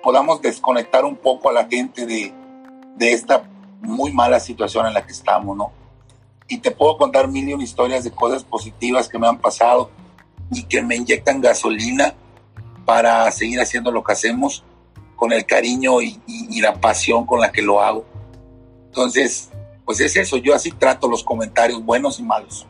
[0.06, 2.32] podamos desconectar un poco a la gente de,
[2.95, 3.41] de esta
[3.82, 5.72] muy mala situación en la que estamos, ¿no?
[6.47, 9.89] Y te puedo contar mil y una historias de cosas positivas que me han pasado
[10.51, 12.14] y que me inyectan gasolina
[12.86, 14.64] para seguir haciendo lo que hacemos
[15.16, 18.06] con el cariño y, y, y, la pasión con la que lo hago.
[18.86, 19.49] Entonces,
[19.86, 22.68] pues es eso, yo así trato los comentarios buenos y malos.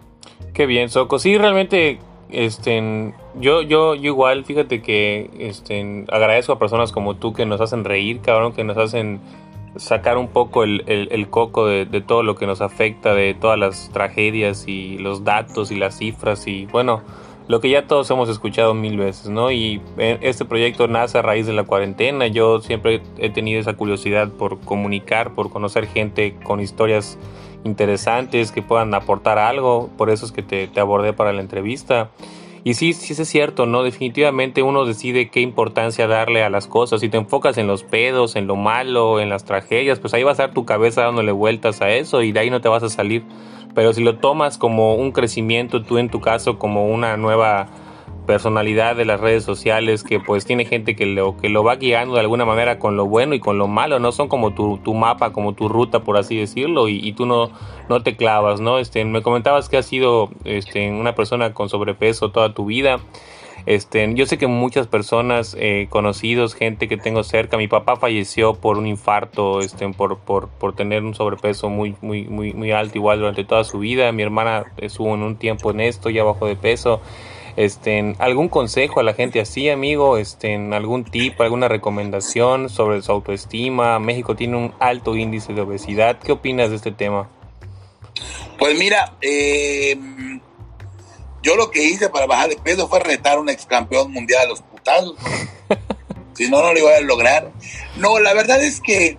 [0.53, 1.19] Qué bien, Soco.
[1.19, 7.33] Sí, realmente, este, yo, yo, yo igual, fíjate que este, agradezco a personas como tú
[7.33, 9.19] que nos hacen reír, cabrón, que nos hacen
[9.75, 13.59] sacar un poco el, el, coco de, de, todo lo que nos afecta, de todas
[13.59, 17.01] las tragedias y los datos y las cifras y bueno,
[17.47, 19.51] lo que ya todos hemos escuchado mil veces, ¿no?
[19.51, 22.25] Y este proyecto nace a raíz de la cuarentena.
[22.27, 27.19] Yo siempre he tenido esa curiosidad por comunicar, por conocer gente con historias
[27.65, 29.89] interesantes que puedan aportar algo.
[29.97, 32.11] Por eso es que te, abordé para la entrevista.
[32.63, 33.83] Y sí, sí es cierto, ¿no?
[33.83, 37.01] Definitivamente uno decide qué importancia darle a las cosas.
[37.01, 40.31] Si te enfocas en los pedos, en lo malo, en las tragedias, pues ahí va
[40.31, 42.89] a estar tu cabeza dándole vueltas a eso y de ahí no te vas a
[42.89, 43.23] salir.
[43.75, 47.67] Pero si lo tomas como un crecimiento, tú en tu caso como una nueva
[48.25, 52.15] personalidad de las redes sociales que pues tiene gente que lo, que lo va guiando
[52.15, 54.93] de alguna manera con lo bueno y con lo malo, no son como tu, tu
[54.93, 57.51] mapa, como tu ruta por así decirlo y, tú no,
[57.89, 58.79] no te clavas, ¿no?
[58.79, 62.99] Este, me comentabas que has sido este, una persona con sobrepeso toda tu vida.
[63.65, 68.53] Este, yo sé que muchas personas, eh, conocidos, gente que tengo cerca, mi papá falleció
[68.53, 72.97] por un infarto, este, por, por, por tener un sobrepeso muy, muy, muy, muy alto
[72.97, 74.11] igual durante toda su vida.
[74.11, 77.01] Mi hermana estuvo en un tiempo en esto, ya bajó de peso.
[77.55, 80.17] Este, ¿Algún consejo a la gente así, amigo?
[80.17, 83.97] Este, ¿Algún tip, alguna recomendación sobre su autoestima?
[83.99, 86.19] México tiene un alto índice de obesidad.
[86.19, 87.29] ¿Qué opinas de este tema?
[88.57, 89.97] Pues mira, eh,
[91.41, 94.43] yo lo que hice para bajar de peso fue retar a un ex campeón mundial
[94.43, 95.15] de los putazos.
[96.33, 97.51] si no, no lo iba a lograr.
[97.97, 99.17] No, la verdad es que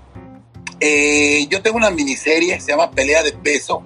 [0.81, 3.83] eh, yo tengo una miniserie, se llama Pelea de Peso,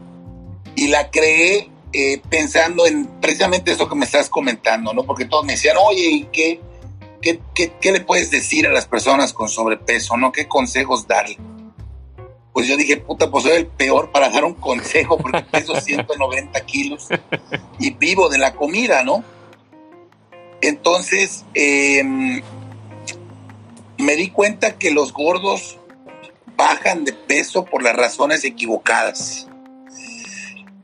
[0.74, 5.04] y la creé eh, pensando en precisamente eso que me estás comentando, ¿no?
[5.04, 6.60] Porque todos me decían, oye, ¿y qué,
[7.20, 10.32] qué, qué, qué le puedes decir a las personas con sobrepeso, ¿no?
[10.32, 11.38] ¿Qué consejos darle?
[12.52, 16.60] Pues yo dije, puta, pues soy el peor para dar un consejo porque peso 190
[16.66, 17.08] kilos
[17.78, 19.24] y vivo de la comida, ¿no?
[20.60, 22.02] Entonces, eh,
[23.98, 25.78] me di cuenta que los gordos
[26.56, 29.49] bajan de peso por las razones equivocadas.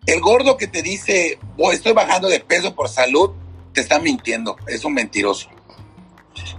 [0.06, 3.32] El gordo que te dice, oh, estoy bajando de peso por salud,
[3.72, 5.48] te está mintiendo, es un mentiroso.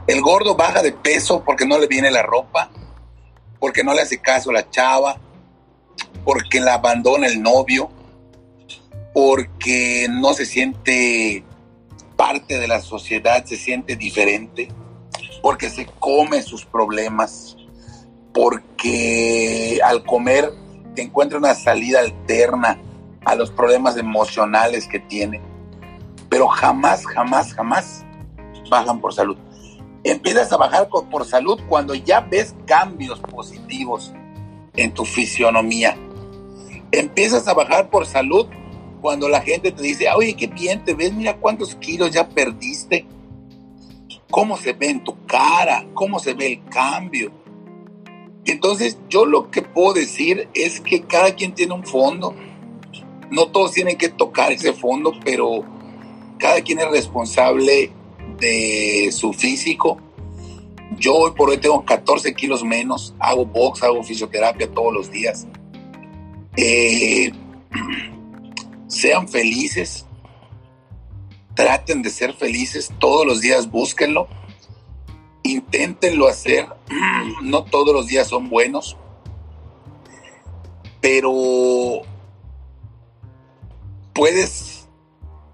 [0.05, 2.69] El gordo baja de peso porque no le viene la ropa,
[3.57, 5.17] porque no le hace caso a la chava,
[6.25, 7.89] porque la abandona el novio,
[9.13, 11.45] porque no se siente
[12.17, 14.67] parte de la sociedad, se siente diferente,
[15.41, 17.55] porque se come sus problemas,
[18.33, 20.51] porque al comer
[20.97, 22.81] encuentra una salida alterna
[23.25, 25.41] a los problemas emocionales que tiene,
[26.29, 28.05] pero jamás, jamás, jamás
[28.69, 29.37] bajan por salud.
[30.03, 34.13] Empiezas a bajar por salud cuando ya ves cambios positivos
[34.75, 35.97] en tu fisionomía.
[36.91, 38.47] Empiezas a bajar por salud
[39.01, 43.05] cuando la gente te dice, oye, qué bien te ves, mira cuántos kilos ya perdiste,
[44.29, 47.31] cómo se ve en tu cara, cómo se ve el cambio.
[48.45, 52.33] Entonces yo lo que puedo decir es que cada quien tiene un fondo,
[53.31, 55.63] no todos tienen que tocar ese fondo, pero
[56.37, 57.91] cada quien es responsable
[58.39, 59.99] de su físico.
[60.97, 65.47] Yo hoy por hoy tengo 14 kilos menos, hago box, hago fisioterapia todos los días.
[66.55, 67.31] Eh,
[68.87, 70.05] sean felices,
[71.53, 74.27] traten de ser felices, todos los días búsquenlo,
[75.43, 76.67] inténtenlo hacer,
[77.43, 78.97] no todos los días son buenos,
[81.01, 82.01] pero
[84.17, 84.87] puedes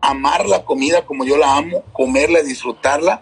[0.01, 3.21] amar la comida como yo la amo, comerla, disfrutarla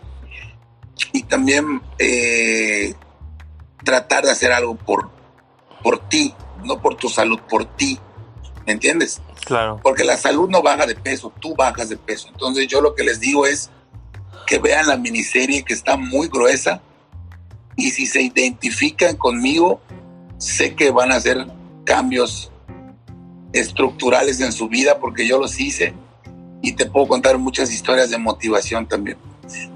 [1.12, 2.94] y también eh,
[3.84, 5.10] tratar de hacer algo por,
[5.84, 6.34] por ti,
[6.64, 8.00] no por tu salud, por ti,
[8.68, 9.20] ¿me entiendes?
[9.46, 9.80] Claro.
[9.82, 12.30] Porque la salud no baja de peso, tú bajas de peso.
[12.30, 13.72] Entonces yo lo que les digo es
[14.46, 16.82] que vean la miniserie que está muy gruesa
[17.76, 19.82] y si se identifican conmigo,
[20.38, 21.48] sé que van a hacer
[21.84, 22.51] cambios
[23.54, 25.94] estructurales en su vida porque yo los hice
[26.62, 29.18] y te puedo contar muchas historias de motivación también.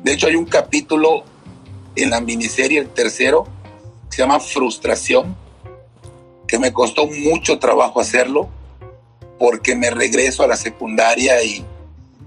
[0.03, 1.23] De hecho hay un capítulo
[1.95, 3.47] en la miniserie, el tercero,
[4.09, 5.35] que se llama Frustración,
[6.47, 8.49] que me costó mucho trabajo hacerlo
[9.39, 11.65] porque me regreso a la secundaria y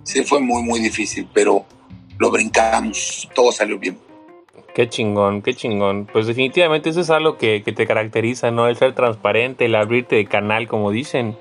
[0.02, 1.64] sí fue muy, muy difícil, pero
[2.18, 4.07] lo brincamos, todo salió bien.
[4.78, 6.06] Qué chingón, qué chingón.
[6.06, 8.68] Pues definitivamente eso es algo que, te caracteriza, ¿no?
[8.68, 11.36] El ser transparente, el abrirte de canal, como dicen,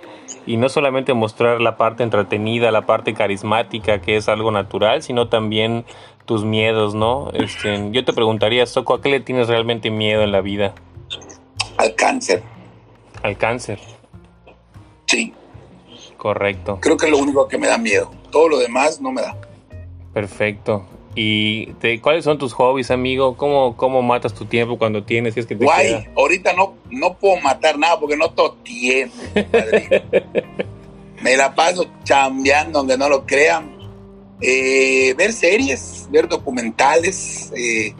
[0.47, 5.29] y no solamente mostrar la parte entretenida, la parte carismática, que es algo natural, sino
[5.29, 5.85] también
[6.25, 7.29] tus miedos, ¿no?
[7.31, 10.73] Este, yo te preguntaría, Soco, ¿a qué le tienes realmente miedo en la vida?
[11.77, 12.41] Al cáncer.
[13.21, 13.79] Al cáncer.
[15.05, 15.31] Sí.
[16.17, 16.79] Correcto.
[16.81, 18.09] Creo que es lo único que me da miedo.
[18.31, 19.38] Todo lo demás no me da.
[20.11, 20.88] Perfecto.
[21.20, 23.36] ¿Y cuáles son tus hobbies, amigo?
[23.36, 25.36] ¿Cómo, ¿Cómo matas tu tiempo cuando tienes?
[25.36, 29.15] es que te Guay, ahorita no, no puedo matar nada porque no tengo tiempo.
[31.24, 33.76] me la paso chambeando, aunque no lo crean.
[34.39, 37.95] Eh, ver series, ver documentales, eh,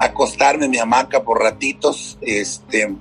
[0.00, 2.18] acostarme en mi hamaca por ratitos.
[2.20, 2.92] Este,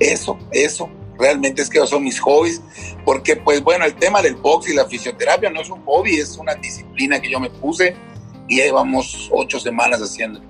[0.00, 2.60] eso, eso realmente es que son mis hobbies,
[3.04, 6.36] porque pues bueno, el tema del box y la fisioterapia no es un hobby, es
[6.36, 7.94] una disciplina que yo me puse
[8.48, 10.40] y llevamos ocho semanas haciendo.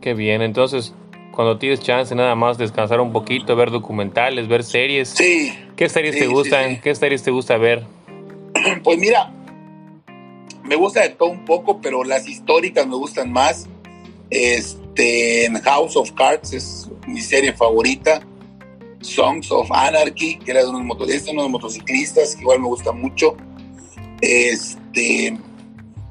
[0.00, 0.94] Qué bien, entonces
[1.34, 5.08] cuando tienes chance nada más descansar un poquito, ver documentales, ver series.
[5.10, 5.52] Sí.
[5.76, 6.80] ¿Qué series te gustan?
[6.80, 7.84] ¿Qué series te gusta ver?
[8.82, 9.30] Pues mira,
[10.62, 13.66] me gusta de todo un poco, pero las históricas me gustan más.
[14.30, 18.22] Este, House of Cards es mi serie favorita.
[19.00, 23.36] Songs of Anarchy, que era de unos motoristas, unos motociclistas, que igual me gusta mucho.
[24.22, 25.36] Este,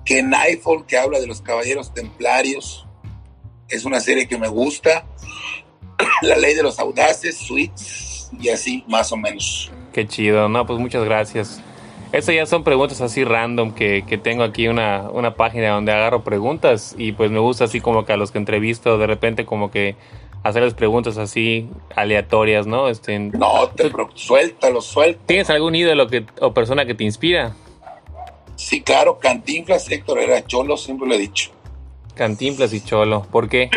[0.05, 2.85] que Nightfall, que habla de los caballeros templarios,
[3.69, 5.05] es una serie que me gusta.
[6.21, 9.71] La ley de los audaces, Sweets, y así más o menos.
[9.91, 11.61] Qué chido, no, pues muchas gracias.
[12.11, 16.23] Estas ya son preguntas así random que, que tengo aquí una, una página donde agarro
[16.23, 19.71] preguntas y pues me gusta así como que a los que entrevisto de repente como
[19.71, 19.95] que
[20.43, 22.87] hacerles preguntas así aleatorias, ¿no?
[22.89, 25.21] Este, no, te suéltalo, suelta.
[25.25, 27.55] ¿Tienes algún ídolo que, o persona que te inspira?
[28.73, 31.51] Sí, claro, Cantinflas, Héctor era Cholo, siempre lo he dicho.
[32.15, 33.69] Cantinflas y Cholo, ¿por qué?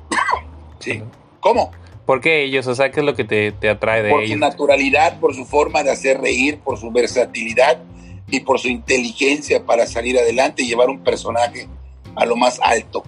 [0.78, 1.02] sí,
[1.40, 1.72] ¿cómo?
[2.06, 2.66] ¿Por qué ellos?
[2.66, 4.20] O sea, ¿qué es lo que te, te atrae de ellos?
[4.20, 7.82] Por su naturalidad, por su forma de hacer reír, por su versatilidad
[8.30, 11.68] y por su inteligencia para salir adelante y llevar un personaje
[12.16, 13.04] a lo más alto.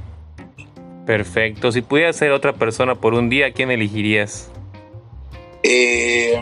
[1.06, 1.72] Perfecto.
[1.72, 4.50] Si pudieras ser otra persona por un día, ¿a quién elegirías?
[5.62, 6.38] Eh,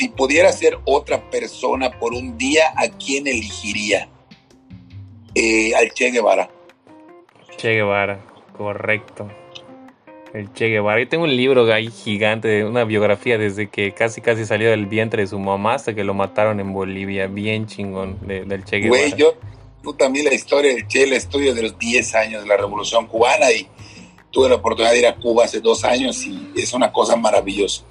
[0.00, 4.08] si pudiera ser otra persona por un día, ¿a quién elegiría?
[5.34, 6.48] Eh, al Che Guevara.
[7.58, 8.18] Che Guevara,
[8.56, 9.30] correcto.
[10.32, 11.02] El Che Guevara.
[11.02, 14.86] Yo tengo un libro ahí gigante de una biografía desde que casi casi salió del
[14.86, 17.26] vientre de su mamá hasta que lo mataron en Bolivia.
[17.26, 19.02] Bien chingón del Che Guevara.
[19.02, 19.34] Güey, yo
[19.82, 23.06] tú también la historia del Che, el estudio de los 10 años de la Revolución
[23.06, 23.68] Cubana y
[24.30, 27.82] tuve la oportunidad de ir a Cuba hace dos años y es una cosa maravillosa.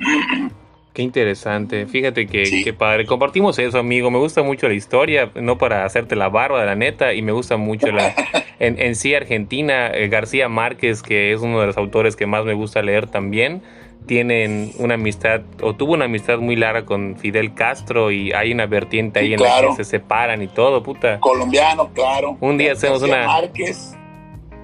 [0.94, 1.86] Qué interesante.
[1.86, 3.04] Fíjate que, padre.
[3.04, 4.12] Compartimos eso, amigo.
[4.12, 7.32] Me gusta mucho la historia, no para hacerte la barba de la neta, y me
[7.32, 8.14] gusta mucho la.
[8.60, 12.44] En, en sí, Argentina, eh, García Márquez, que es uno de los autores que más
[12.44, 13.62] me gusta leer también,
[14.06, 18.66] tienen una amistad, o tuvo una amistad muy larga con Fidel Castro, y hay una
[18.66, 21.18] vertiente ahí en la que se separan y todo, puta.
[21.18, 22.38] Colombiano, claro.
[22.40, 23.26] Un día hacemos una.
[23.26, 23.96] Márquez,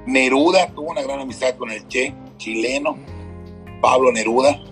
[0.07, 2.97] Neruda tuvo una gran amistad con el Che, chileno,
[3.83, 4.70] Pablo Neruda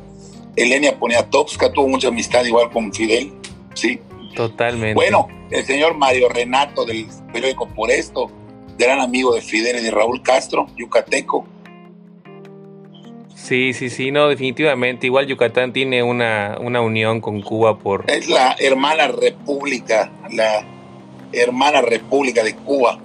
[0.58, 3.32] Elenia Poniatowska tuvo mucha amistad igual con Fidel,
[3.74, 4.00] sí.
[4.34, 4.94] Totalmente.
[4.94, 8.30] Bueno, el señor Mario Renato del periódico Por Esto,
[8.76, 11.46] gran amigo de Fidel y de Raúl Castro, yucateco.
[13.34, 15.06] Sí, sí, sí, no, definitivamente.
[15.06, 18.04] Igual Yucatán tiene una, una unión con Cuba por...
[18.10, 20.66] Es la hermana república, la
[21.32, 22.98] hermana república de Cuba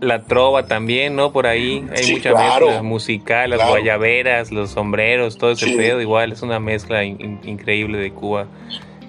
[0.00, 1.32] la trova también, ¿no?
[1.32, 6.42] Por ahí hay mucha mezcla musical, las guayaberas, los sombreros, todo ese pedo igual, es
[6.42, 8.46] una mezcla increíble de Cuba.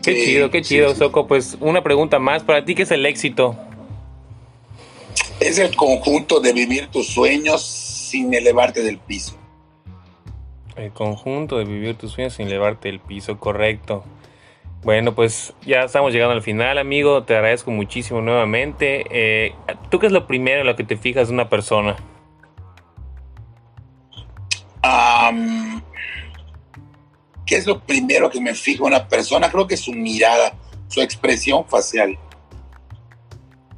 [0.03, 1.27] Qué chido, qué chido, Soco.
[1.27, 3.55] Pues una pregunta más, para ti, ¿qué es el éxito?
[5.39, 9.35] Es el conjunto de vivir tus sueños sin elevarte del piso.
[10.75, 14.03] El conjunto de vivir tus sueños sin elevarte del piso, correcto.
[14.83, 17.23] Bueno, pues ya estamos llegando al final, amigo.
[17.23, 19.05] Te agradezco muchísimo nuevamente.
[19.11, 19.53] Eh,
[19.89, 21.97] ¿Tú qué es lo primero en lo que te fijas de una persona?
[27.45, 29.49] ¿Qué es lo primero que me fijo en una persona?
[29.51, 30.53] Creo que su mirada,
[30.87, 32.17] su expresión facial.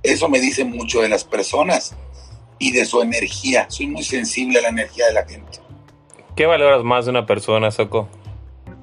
[0.03, 1.95] Eso me dice mucho de las personas
[2.59, 3.65] y de su energía.
[3.69, 5.59] Soy muy sensible a la energía de la gente.
[6.35, 8.07] ¿Qué valoras más de una persona, Soco?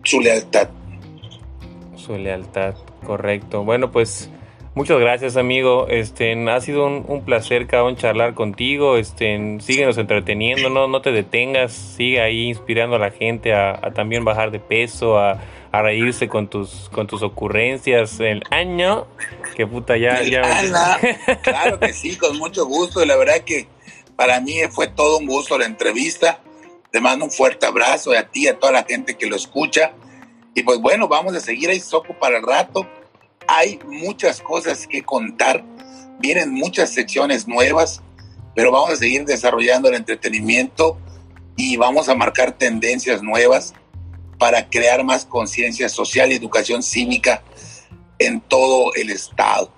[0.03, 0.69] Su lealtad
[2.09, 3.65] su lealtad, correcto.
[3.65, 4.31] Bueno, pues
[4.75, 5.89] muchas gracias, amigo.
[5.89, 8.97] Este, ha sido un, placer, cabrón, charlar contigo.
[8.97, 14.25] Este, síguenos entreteniendo, no, no te detengas, sigue ahí inspirando a la gente a, también
[14.25, 15.39] bajar de peso, a,
[15.71, 18.21] reírse con tus, con tus ocurrencias.
[18.21, 19.07] El año,
[19.55, 20.99] que puta ya, ya.
[21.43, 23.05] claro que sí, con mucho gusto.
[23.05, 23.69] La verdad que
[24.17, 26.41] para mí fue todo un gusto la entrevista.
[26.91, 29.93] Te mando un fuerte abrazo a ti, a toda la gente que lo escucha.
[30.55, 32.87] Y pues bueno, vamos a seguir ahí Soco para el rato.
[33.47, 35.65] Hay muchas cosas que contar,
[36.19, 38.03] vienen muchas secciones nuevas,
[38.55, 40.99] pero vamos a seguir desarrollando el entretenimiento
[41.57, 43.75] y vamos a marcar tendencias nuevas
[44.39, 47.43] para crear más conciencia social y educación cívica
[48.19, 49.73] en todo el estado.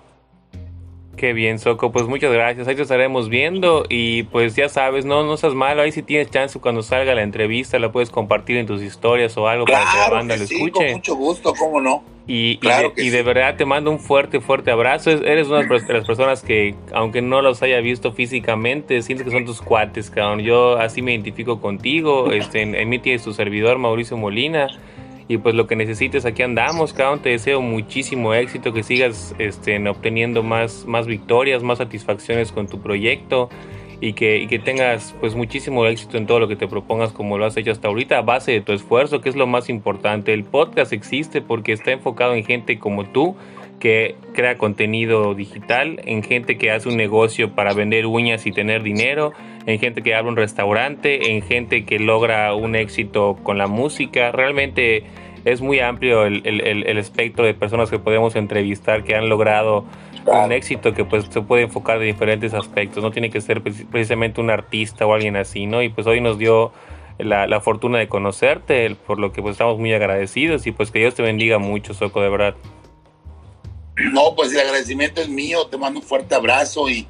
[1.21, 1.91] Qué bien, Soco.
[1.91, 2.67] Pues muchas gracias.
[2.67, 3.85] Ahí te estaremos viendo.
[3.87, 5.83] Y pues ya sabes, no, no seas malo.
[5.83, 9.47] Ahí si tienes chance cuando salga la entrevista, la puedes compartir en tus historias o
[9.47, 10.71] algo para que la banda lo escuche.
[10.71, 12.03] Con mucho gusto, cómo no.
[12.25, 12.59] Y,
[12.97, 15.11] y, de, verdad te mando un fuerte, fuerte abrazo.
[15.11, 19.45] Eres una de las personas que, aunque no los haya visto físicamente, sientes que son
[19.45, 20.39] tus cuates, cabrón.
[20.39, 22.31] Yo así me identifico contigo.
[22.31, 24.69] Este, en, en mí tienes tu servidor, Mauricio Molina.
[25.31, 27.21] Y pues lo que necesites, aquí andamos, cabrón.
[27.21, 32.81] Te deseo muchísimo éxito, que sigas este, obteniendo más, más victorias, más satisfacciones con tu
[32.81, 33.47] proyecto
[34.01, 37.45] y que, que tengas pues muchísimo éxito en todo lo que te propongas como lo
[37.45, 40.33] has hecho hasta ahorita a base de tu esfuerzo, que es lo más importante.
[40.33, 43.35] El podcast existe porque está enfocado en gente como tú
[43.79, 48.83] que crea contenido digital, en gente que hace un negocio para vender uñas y tener
[48.83, 49.33] dinero,
[49.65, 54.31] en gente que abre un restaurante, en gente que logra un éxito con la música.
[54.31, 55.03] Realmente
[55.45, 59.85] es muy amplio el, espectro de personas que podemos entrevistar que han logrado
[60.25, 63.03] un éxito que pues se puede enfocar de diferentes aspectos.
[63.03, 65.81] No tiene que ser precisamente un artista o alguien así, ¿no?
[65.81, 66.71] Y pues hoy nos dio
[67.17, 70.99] la, la fortuna de conocerte, por lo que pues estamos muy agradecidos y pues que
[70.99, 72.55] Dios te bendiga mucho, Soco, de verdad.
[73.95, 77.07] No, pues el agradecimiento es mío, te mando un fuerte abrazo y,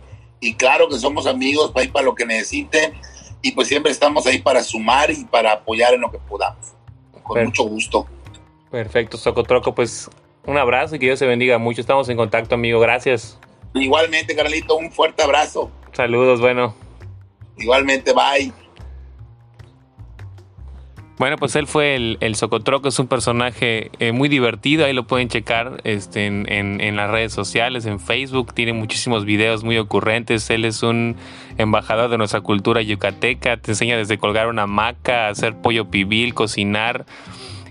[0.58, 2.94] claro que somos amigos para ir para lo que necesiten
[3.42, 6.74] y pues siempre estamos ahí para sumar y para apoyar en lo que podamos.
[7.24, 8.08] Con mucho gusto.
[8.70, 10.10] Perfecto, Socotroco, pues
[10.46, 11.82] un abrazo y que Dios se bendiga mucho.
[11.82, 12.80] Estamos en contacto, amigo.
[12.80, 13.40] Gracias.
[13.74, 15.72] Igualmente, Carlito, un fuerte abrazo.
[15.94, 16.76] Saludos, bueno.
[17.58, 18.52] Igualmente, bye.
[21.22, 25.06] Bueno, pues él fue el, el Socotroco, es un personaje eh, muy divertido, ahí lo
[25.06, 30.66] pueden checar este, en, las redes sociales, en Facebook, tiene muchísimos videos muy ocurrentes, él
[30.66, 31.18] es un
[31.60, 37.06] embajador de nuestra cultura yucateca, te enseña desde colgar una hamaca, hacer pollo pibil, cocinar,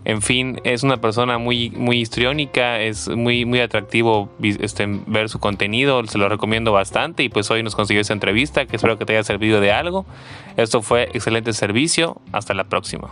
[0.05, 5.39] en fin, es una persona muy, muy histriónica, es muy, muy atractivo este, ver su
[5.39, 9.05] contenido, se lo recomiendo bastante y pues hoy nos consiguió esa entrevista que espero que
[9.05, 10.07] te haya servido de algo.
[10.57, 13.11] Esto fue excelente servicio, hasta la próxima.